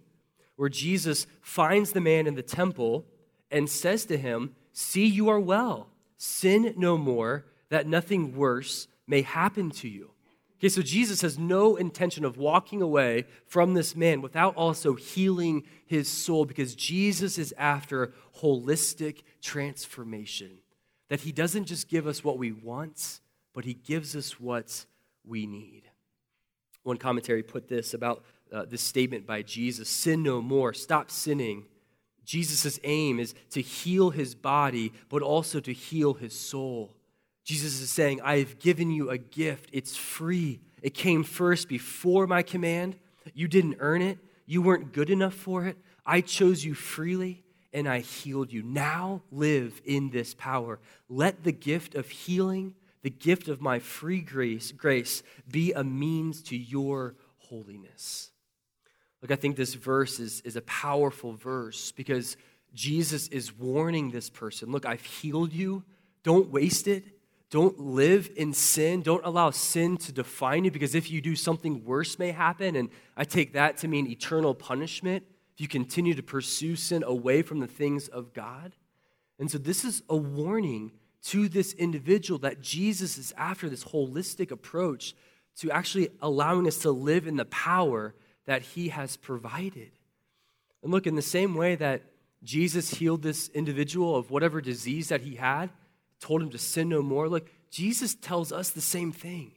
where 0.56 0.68
Jesus 0.68 1.26
finds 1.40 1.92
the 1.92 2.00
man 2.00 2.26
in 2.26 2.34
the 2.34 2.42
temple 2.42 3.06
and 3.50 3.68
says 3.68 4.04
to 4.06 4.18
him, 4.18 4.54
See, 4.72 5.06
you 5.06 5.28
are 5.28 5.40
well. 5.40 5.88
Sin 6.16 6.74
no 6.76 6.98
more, 6.98 7.46
that 7.70 7.86
nothing 7.86 8.36
worse 8.36 8.88
may 9.06 9.22
happen 9.22 9.70
to 9.70 9.88
you. 9.88 10.10
Okay, 10.58 10.68
so 10.68 10.82
Jesus 10.82 11.22
has 11.22 11.38
no 11.38 11.76
intention 11.76 12.22
of 12.22 12.36
walking 12.36 12.82
away 12.82 13.24
from 13.46 13.72
this 13.72 13.96
man 13.96 14.20
without 14.20 14.54
also 14.56 14.94
healing 14.94 15.64
his 15.86 16.06
soul 16.06 16.44
because 16.44 16.74
Jesus 16.74 17.38
is 17.38 17.54
after 17.56 18.12
holistic 18.42 19.22
transformation. 19.40 20.58
That 21.08 21.20
he 21.20 21.32
doesn't 21.32 21.64
just 21.64 21.88
give 21.88 22.06
us 22.06 22.22
what 22.22 22.36
we 22.36 22.52
want, 22.52 23.20
but 23.54 23.64
he 23.64 23.72
gives 23.72 24.14
us 24.14 24.38
what 24.38 24.84
we 25.26 25.46
need. 25.46 25.84
One 26.82 26.98
commentary 26.98 27.42
put 27.42 27.68
this 27.68 27.94
about 27.94 28.22
uh, 28.52 28.64
this 28.68 28.82
statement 28.82 29.26
by 29.26 29.42
Jesus 29.42 29.88
sin 29.88 30.22
no 30.22 30.42
more, 30.42 30.74
stop 30.74 31.10
sinning. 31.10 31.64
Jesus' 32.30 32.78
aim 32.84 33.18
is 33.18 33.34
to 33.50 33.60
heal 33.60 34.10
his 34.10 34.36
body, 34.36 34.92
but 35.08 35.20
also 35.20 35.58
to 35.58 35.72
heal 35.72 36.14
his 36.14 36.32
soul. 36.32 36.94
Jesus 37.42 37.80
is 37.80 37.90
saying, 37.90 38.20
I 38.22 38.38
have 38.38 38.60
given 38.60 38.92
you 38.92 39.10
a 39.10 39.18
gift. 39.18 39.68
It's 39.72 39.96
free. 39.96 40.60
It 40.80 40.94
came 40.94 41.24
first 41.24 41.68
before 41.68 42.28
my 42.28 42.44
command. 42.44 42.94
You 43.34 43.48
didn't 43.48 43.78
earn 43.80 44.00
it. 44.00 44.20
You 44.46 44.62
weren't 44.62 44.92
good 44.92 45.10
enough 45.10 45.34
for 45.34 45.66
it. 45.66 45.76
I 46.06 46.20
chose 46.20 46.64
you 46.64 46.72
freely 46.72 47.42
and 47.72 47.88
I 47.88 47.98
healed 47.98 48.52
you. 48.52 48.62
Now 48.62 49.22
live 49.32 49.82
in 49.84 50.10
this 50.10 50.32
power. 50.32 50.78
Let 51.08 51.42
the 51.42 51.50
gift 51.50 51.96
of 51.96 52.10
healing, 52.10 52.76
the 53.02 53.10
gift 53.10 53.48
of 53.48 53.60
my 53.60 53.80
free 53.80 54.20
grace, 54.20 54.70
grace 54.70 55.24
be 55.50 55.72
a 55.72 55.82
means 55.82 56.42
to 56.44 56.56
your 56.56 57.16
holiness. 57.38 58.30
Look, 59.22 59.30
I 59.30 59.36
think 59.36 59.56
this 59.56 59.74
verse 59.74 60.18
is, 60.18 60.40
is 60.42 60.56
a 60.56 60.62
powerful 60.62 61.34
verse 61.34 61.92
because 61.92 62.36
Jesus 62.72 63.28
is 63.28 63.56
warning 63.56 64.10
this 64.10 64.30
person 64.30 64.70
look, 64.70 64.86
I've 64.86 65.04
healed 65.04 65.52
you. 65.52 65.84
Don't 66.22 66.50
waste 66.50 66.88
it. 66.88 67.04
Don't 67.50 67.78
live 67.80 68.30
in 68.36 68.52
sin. 68.52 69.02
Don't 69.02 69.24
allow 69.24 69.50
sin 69.50 69.96
to 69.98 70.12
define 70.12 70.64
you 70.64 70.70
because 70.70 70.94
if 70.94 71.10
you 71.10 71.20
do, 71.20 71.34
something 71.34 71.84
worse 71.84 72.18
may 72.18 72.30
happen. 72.30 72.76
And 72.76 72.90
I 73.16 73.24
take 73.24 73.54
that 73.54 73.76
to 73.78 73.88
mean 73.88 74.06
eternal 74.06 74.54
punishment 74.54 75.24
if 75.54 75.60
you 75.60 75.66
continue 75.66 76.14
to 76.14 76.22
pursue 76.22 76.76
sin 76.76 77.02
away 77.02 77.42
from 77.42 77.58
the 77.58 77.66
things 77.66 78.06
of 78.08 78.32
God. 78.32 78.76
And 79.40 79.50
so, 79.50 79.58
this 79.58 79.84
is 79.84 80.02
a 80.08 80.16
warning 80.16 80.92
to 81.24 81.48
this 81.48 81.72
individual 81.72 82.38
that 82.40 82.60
Jesus 82.60 83.18
is 83.18 83.34
after 83.36 83.68
this 83.68 83.84
holistic 83.84 84.50
approach 84.50 85.14
to 85.56 85.70
actually 85.70 86.08
allowing 86.22 86.66
us 86.66 86.78
to 86.78 86.90
live 86.90 87.26
in 87.26 87.36
the 87.36 87.44
power 87.46 88.14
that 88.46 88.62
he 88.62 88.88
has 88.88 89.16
provided. 89.16 89.90
And 90.82 90.90
look, 90.90 91.06
in 91.06 91.14
the 91.14 91.22
same 91.22 91.54
way 91.54 91.74
that 91.76 92.02
Jesus 92.42 92.94
healed 92.94 93.22
this 93.22 93.48
individual 93.50 94.16
of 94.16 94.30
whatever 94.30 94.60
disease 94.60 95.08
that 95.08 95.20
he 95.20 95.36
had, 95.36 95.70
told 96.20 96.42
him 96.42 96.50
to 96.50 96.58
sin 96.58 96.88
no 96.88 97.02
more. 97.02 97.28
Look, 97.28 97.50
Jesus 97.70 98.14
tells 98.14 98.52
us 98.52 98.70
the 98.70 98.80
same 98.80 99.12
thing. 99.12 99.52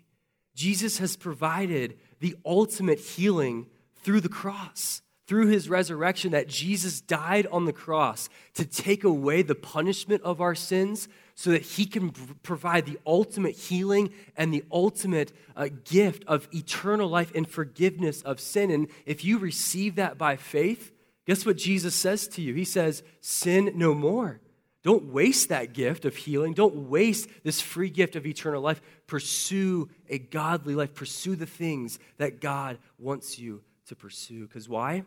Jesus 0.55 0.97
has 0.99 1.15
provided 1.15 1.97
the 2.19 2.35
ultimate 2.45 2.99
healing 2.99 3.67
through 4.03 4.21
the 4.21 4.29
cross, 4.29 5.01
through 5.27 5.47
his 5.47 5.69
resurrection, 5.69 6.31
that 6.31 6.47
Jesus 6.47 7.01
died 7.01 7.47
on 7.51 7.65
the 7.65 7.73
cross 7.73 8.29
to 8.53 8.65
take 8.65 9.03
away 9.03 9.41
the 9.41 9.55
punishment 9.55 10.21
of 10.23 10.41
our 10.41 10.55
sins 10.55 11.07
so 11.35 11.51
that 11.51 11.63
he 11.63 11.85
can 11.85 12.11
provide 12.43 12.85
the 12.85 12.99
ultimate 13.05 13.55
healing 13.55 14.13
and 14.37 14.53
the 14.53 14.63
ultimate 14.71 15.31
uh, 15.55 15.69
gift 15.83 16.23
of 16.27 16.47
eternal 16.53 17.09
life 17.09 17.31
and 17.33 17.47
forgiveness 17.47 18.21
of 18.21 18.39
sin. 18.39 18.69
And 18.69 18.87
if 19.05 19.25
you 19.25 19.39
receive 19.39 19.95
that 19.95 20.17
by 20.17 20.35
faith, 20.35 20.91
guess 21.25 21.45
what 21.45 21.57
Jesus 21.57 21.95
says 21.95 22.27
to 22.29 22.41
you? 22.41 22.53
He 22.53 22.65
says, 22.65 23.03
Sin 23.19 23.71
no 23.75 23.93
more. 23.93 24.41
Don't 24.83 25.05
waste 25.05 25.49
that 25.49 25.73
gift 25.73 26.03
of 26.03 26.15
healing. 26.15 26.53
Don't 26.53 26.89
waste 26.89 27.29
this 27.43 27.61
free 27.61 27.89
gift 27.89 28.17
of 28.17 28.25
eternal 28.25 28.61
life. 28.61 28.81
Pursue 29.07 29.89
a 30.09 30.19
godly 30.19 30.75
life. 30.75 30.93
Pursue 30.93 31.37
the 31.37 31.45
things 31.45 31.99
that 32.17 32.41
God 32.41 32.77
wants 32.99 33.39
you 33.39 33.61
to 33.87 33.95
pursue. 33.95 34.45
Because 34.45 34.67
why? 34.67 35.05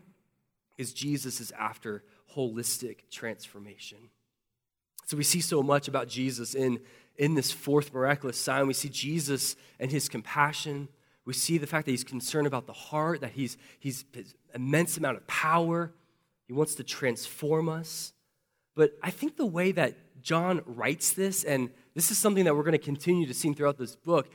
Because 0.75 0.95
Jesus 0.95 1.41
is 1.41 1.53
after 1.53 2.03
holistic 2.35 3.11
transformation. 3.11 3.99
So 5.07 5.17
we 5.17 5.23
see 5.23 5.41
so 5.41 5.63
much 5.63 5.89
about 5.89 6.09
Jesus 6.09 6.55
in, 6.55 6.81
in 7.17 7.35
this 7.35 7.51
fourth 7.51 7.95
miraculous 7.95 8.39
sign. 8.39 8.67
We 8.67 8.75
see 8.75 8.89
Jesus 8.89 9.57
and 9.81 9.91
his 9.91 10.09
compassion. 10.09 10.89
We 11.25 11.33
see 11.33 11.59
the 11.59 11.67
fact 11.67 11.87
that 11.87 11.93
he's 11.93 12.05
concerned 12.05 12.47
about 12.47 12.67
the 12.67 12.73
heart, 12.73 13.21
that 13.21 13.33
he's, 13.33 13.57
he's 13.79 14.05
immense 14.55 14.97
amount 14.97 15.17
of 15.17 15.27
power. 15.27 15.93
He 16.47 16.53
wants 16.53 16.75
to 16.75 16.85
transform 16.85 17.69
us. 17.69 18.13
But 18.75 18.93
I 19.03 19.11
think 19.11 19.37
the 19.37 19.47
way 19.47 19.73
that 19.73 19.95
John 20.23 20.63
writes 20.67 21.13
this, 21.13 21.45
and 21.45 21.71
this 21.95 22.11
is 22.11 22.19
something 22.19 22.45
that 22.45 22.55
we're 22.55 22.63
going 22.63 22.73
to 22.73 22.79
continue 22.79 23.27
to 23.27 23.35
see 23.35 23.53
throughout 23.53 23.79
this 23.79 23.95
book, 23.95 24.29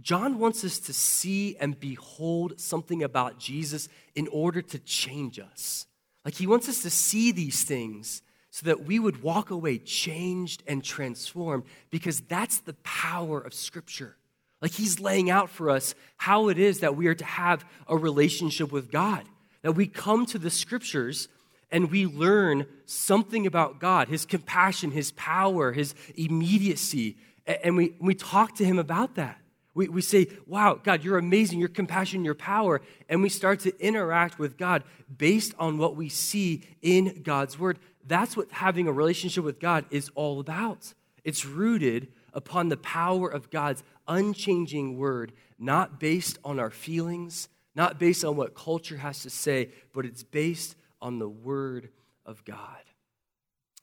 John 0.00 0.38
wants 0.38 0.64
us 0.64 0.78
to 0.80 0.92
see 0.92 1.56
and 1.60 1.78
behold 1.78 2.58
something 2.58 3.02
about 3.02 3.38
Jesus 3.38 3.88
in 4.14 4.26
order 4.28 4.62
to 4.62 4.78
change 4.80 5.38
us. 5.38 5.86
Like 6.24 6.34
he 6.34 6.46
wants 6.46 6.68
us 6.68 6.82
to 6.82 6.90
see 6.90 7.30
these 7.30 7.62
things 7.62 8.22
so 8.54 8.66
that 8.66 8.84
we 8.84 9.00
would 9.00 9.20
walk 9.20 9.50
away 9.50 9.78
changed 9.78 10.62
and 10.68 10.84
transformed 10.84 11.64
because 11.90 12.20
that's 12.20 12.60
the 12.60 12.74
power 12.84 13.40
of 13.40 13.52
Scripture. 13.52 14.16
Like 14.62 14.70
he's 14.70 15.00
laying 15.00 15.28
out 15.28 15.50
for 15.50 15.70
us 15.70 15.96
how 16.18 16.48
it 16.50 16.56
is 16.56 16.78
that 16.78 16.94
we 16.94 17.08
are 17.08 17.16
to 17.16 17.24
have 17.24 17.64
a 17.88 17.96
relationship 17.96 18.70
with 18.70 18.92
God. 18.92 19.24
That 19.62 19.72
we 19.72 19.88
come 19.88 20.24
to 20.26 20.38
the 20.38 20.50
Scriptures 20.50 21.26
and 21.72 21.90
we 21.90 22.06
learn 22.06 22.66
something 22.86 23.44
about 23.44 23.80
God, 23.80 24.06
His 24.06 24.24
compassion, 24.24 24.92
His 24.92 25.10
power, 25.10 25.72
His 25.72 25.96
immediacy, 26.14 27.16
and 27.48 27.76
we, 27.76 27.96
we 27.98 28.14
talk 28.14 28.54
to 28.58 28.64
Him 28.64 28.78
about 28.78 29.16
that. 29.16 29.40
We, 29.74 29.88
we 29.88 30.00
say, 30.00 30.28
Wow, 30.46 30.78
God, 30.80 31.02
you're 31.02 31.18
amazing, 31.18 31.58
your 31.58 31.68
compassion, 31.68 32.24
your 32.24 32.36
power. 32.36 32.80
And 33.08 33.20
we 33.20 33.28
start 33.28 33.60
to 33.60 33.76
interact 33.84 34.38
with 34.38 34.56
God 34.56 34.84
based 35.14 35.54
on 35.58 35.76
what 35.78 35.96
we 35.96 36.08
see 36.08 36.62
in 36.80 37.22
God's 37.22 37.58
Word. 37.58 37.80
That's 38.06 38.36
what 38.36 38.50
having 38.52 38.86
a 38.86 38.92
relationship 38.92 39.44
with 39.44 39.60
God 39.60 39.86
is 39.90 40.10
all 40.14 40.40
about. 40.40 40.94
It's 41.24 41.46
rooted 41.46 42.08
upon 42.32 42.68
the 42.68 42.76
power 42.76 43.28
of 43.28 43.50
God's 43.50 43.82
unchanging 44.06 44.98
Word, 44.98 45.32
not 45.58 45.98
based 45.98 46.38
on 46.44 46.58
our 46.58 46.70
feelings, 46.70 47.48
not 47.74 47.98
based 47.98 48.24
on 48.24 48.36
what 48.36 48.54
culture 48.54 48.98
has 48.98 49.20
to 49.20 49.30
say, 49.30 49.70
but 49.92 50.04
it's 50.04 50.22
based 50.22 50.76
on 51.00 51.18
the 51.18 51.28
Word 51.28 51.88
of 52.26 52.44
God. 52.44 52.82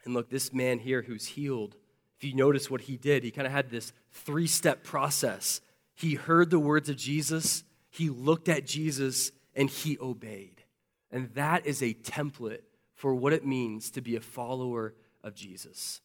And 0.06 0.14
look, 0.14 0.30
this 0.30 0.54
man 0.54 0.80
here 0.80 1.02
who's 1.02 1.26
healed, 1.26 1.76
if 2.18 2.24
you 2.24 2.36
notice 2.36 2.70
what 2.70 2.82
he 2.82 2.98
did, 2.98 3.24
he 3.24 3.32
kind 3.32 3.48
of 3.48 3.54
had 3.54 3.70
this 3.70 3.94
three 4.12 4.48
step 4.48 4.84
process. 4.84 5.62
He 5.96 6.16
heard 6.16 6.50
the 6.50 6.60
words 6.60 6.90
of 6.90 6.98
Jesus, 6.98 7.64
he 7.90 8.10
looked 8.10 8.50
at 8.50 8.66
Jesus, 8.66 9.32
and 9.56 9.70
he 9.70 9.98
obeyed. 10.00 10.64
And 11.12 11.34
that 11.34 11.66
is 11.66 11.82
a 11.82 11.94
template 11.94 12.62
for 13.02 13.16
what 13.16 13.34
it 13.34 13.44
means 13.44 13.90
to 13.90 14.00
be 14.00 14.16
a 14.16 14.22
follower 14.22 14.94
of 15.24 15.34
Jesus. 15.34 16.02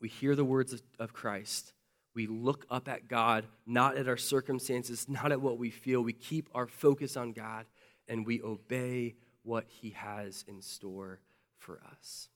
We 0.00 0.08
hear 0.08 0.34
the 0.34 0.46
words 0.46 0.82
of 0.98 1.12
Christ. 1.12 1.74
We 2.14 2.26
look 2.26 2.64
up 2.70 2.88
at 2.88 3.06
God, 3.06 3.44
not 3.66 3.98
at 3.98 4.08
our 4.08 4.16
circumstances, 4.16 5.06
not 5.10 5.30
at 5.30 5.42
what 5.42 5.58
we 5.58 5.68
feel. 5.68 6.00
We 6.00 6.14
keep 6.14 6.48
our 6.54 6.66
focus 6.66 7.18
on 7.18 7.32
God, 7.32 7.66
and 8.08 8.24
we 8.24 8.40
obey 8.40 9.16
what 9.42 9.66
He 9.68 9.90
has 9.90 10.42
in 10.48 10.62
store 10.62 11.20
for 11.58 11.80
us. 11.90 12.30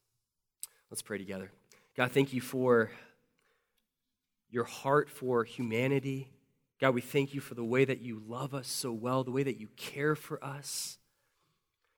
Let's 0.90 1.00
pray 1.00 1.16
together. 1.16 1.50
God, 1.96 2.12
thank 2.12 2.34
you 2.34 2.42
for 2.42 2.90
your 4.50 4.64
heart 4.64 5.08
for 5.08 5.42
humanity. 5.42 6.28
God, 6.82 6.92
we 6.92 7.00
thank 7.00 7.32
you 7.32 7.40
for 7.40 7.54
the 7.54 7.64
way 7.64 7.86
that 7.86 8.02
you 8.02 8.20
love 8.28 8.52
us 8.52 8.68
so 8.68 8.92
well, 8.92 9.24
the 9.24 9.30
way 9.30 9.42
that 9.42 9.58
you 9.58 9.68
care 9.78 10.14
for 10.14 10.44
us. 10.44 10.98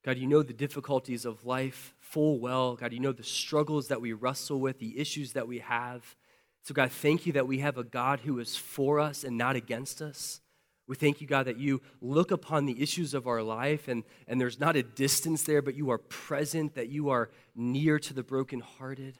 God, 0.03 0.17
you 0.17 0.27
know 0.27 0.43
the 0.43 0.53
difficulties 0.53 1.25
of 1.25 1.45
life 1.45 1.93
full 1.99 2.39
well. 2.39 2.75
God, 2.75 2.91
you 2.91 2.99
know 2.99 3.13
the 3.13 3.23
struggles 3.23 3.87
that 3.87 4.01
we 4.01 4.11
wrestle 4.13 4.59
with, 4.59 4.79
the 4.79 4.99
issues 4.99 5.33
that 5.33 5.47
we 5.47 5.59
have. 5.59 6.15
So, 6.63 6.73
God, 6.73 6.91
thank 6.91 7.25
you 7.25 7.33
that 7.33 7.47
we 7.47 7.59
have 7.59 7.77
a 7.77 7.83
God 7.83 8.21
who 8.21 8.39
is 8.39 8.55
for 8.55 8.99
us 8.99 9.23
and 9.23 9.37
not 9.37 9.55
against 9.55 10.01
us. 10.01 10.41
We 10.87 10.97
thank 10.97 11.21
you, 11.21 11.27
God, 11.27 11.47
that 11.47 11.57
you 11.57 11.81
look 12.01 12.31
upon 12.31 12.65
the 12.65 12.81
issues 12.81 13.13
of 13.13 13.27
our 13.27 13.41
life 13.41 13.87
and, 13.87 14.03
and 14.27 14.39
there's 14.39 14.59
not 14.59 14.75
a 14.75 14.83
distance 14.83 15.43
there, 15.43 15.61
but 15.61 15.75
you 15.75 15.89
are 15.91 15.97
present, 15.97 16.75
that 16.75 16.89
you 16.89 17.09
are 17.09 17.29
near 17.55 17.99
to 17.99 18.13
the 18.13 18.23
brokenhearted. 18.23 19.17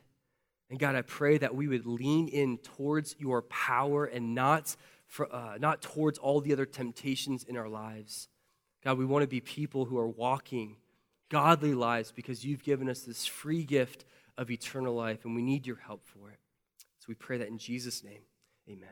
And 0.70 0.80
God, 0.80 0.96
I 0.96 1.02
pray 1.02 1.38
that 1.38 1.56
we 1.56 1.68
would 1.68 1.86
lean 1.86 2.28
in 2.28 2.58
towards 2.58 3.16
your 3.18 3.44
power 3.44 4.06
and 4.06 4.36
not, 4.36 4.76
for, 5.08 5.34
uh, 5.34 5.58
not 5.58 5.82
towards 5.82 6.18
all 6.18 6.42
the 6.42 6.52
other 6.52 6.66
temptations 6.66 7.44
in 7.44 7.56
our 7.56 7.70
lives. 7.70 8.28
God, 8.84 8.98
we 8.98 9.06
want 9.06 9.24
to 9.24 9.28
be 9.28 9.40
people 9.40 9.86
who 9.86 9.98
are 9.98 10.08
walking 10.08 10.78
godly 11.30 11.74
lives 11.74 12.12
because 12.12 12.46
you've 12.46 12.64
given 12.64 12.90
us 12.90 13.02
this 13.02 13.26
free 13.26 13.64
gift 13.64 14.06
of 14.38 14.52
eternal 14.52 14.94
life, 14.94 15.26
and 15.26 15.36
we 15.36 15.42
need 15.42 15.66
your 15.66 15.78
help 15.78 16.06
for 16.06 16.30
it. 16.30 16.40
So 17.00 17.06
we 17.08 17.16
pray 17.16 17.38
that 17.38 17.48
in 17.48 17.58
Jesus' 17.58 18.04
name, 18.04 18.22
amen. 18.70 18.90